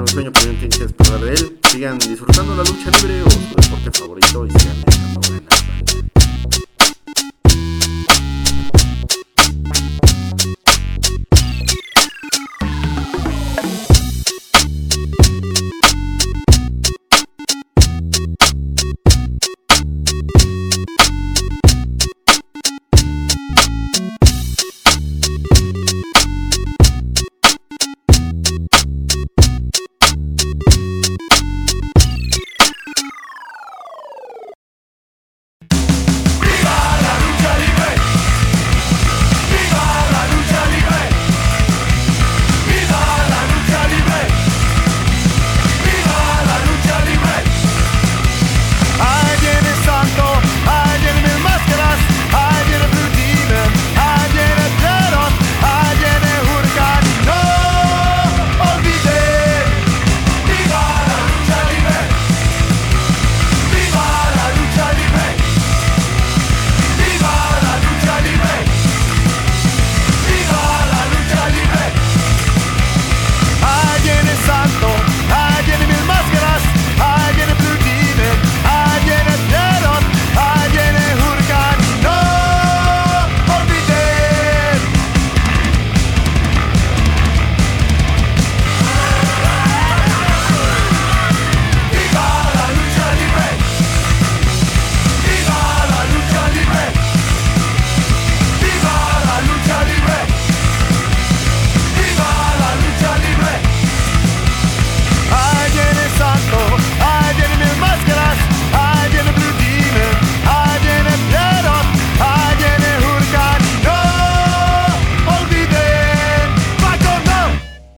un 0.00 0.08
sueño 0.08 0.32
tienen 0.32 0.58
que 0.58 0.68
despertar 0.68 1.20
de 1.20 1.34
él. 1.34 1.58
Sigan 1.70 1.98
disfrutando 1.98 2.56
la 2.56 2.64
lucha 2.64 2.90
libre 2.98 3.22
o 3.22 3.30
su 3.30 3.54
deporte 3.54 3.90
favorito 3.92 4.46
y 4.46 4.50
sigan 4.50 4.82
dejando 4.86 5.20
buenas. 5.20 5.64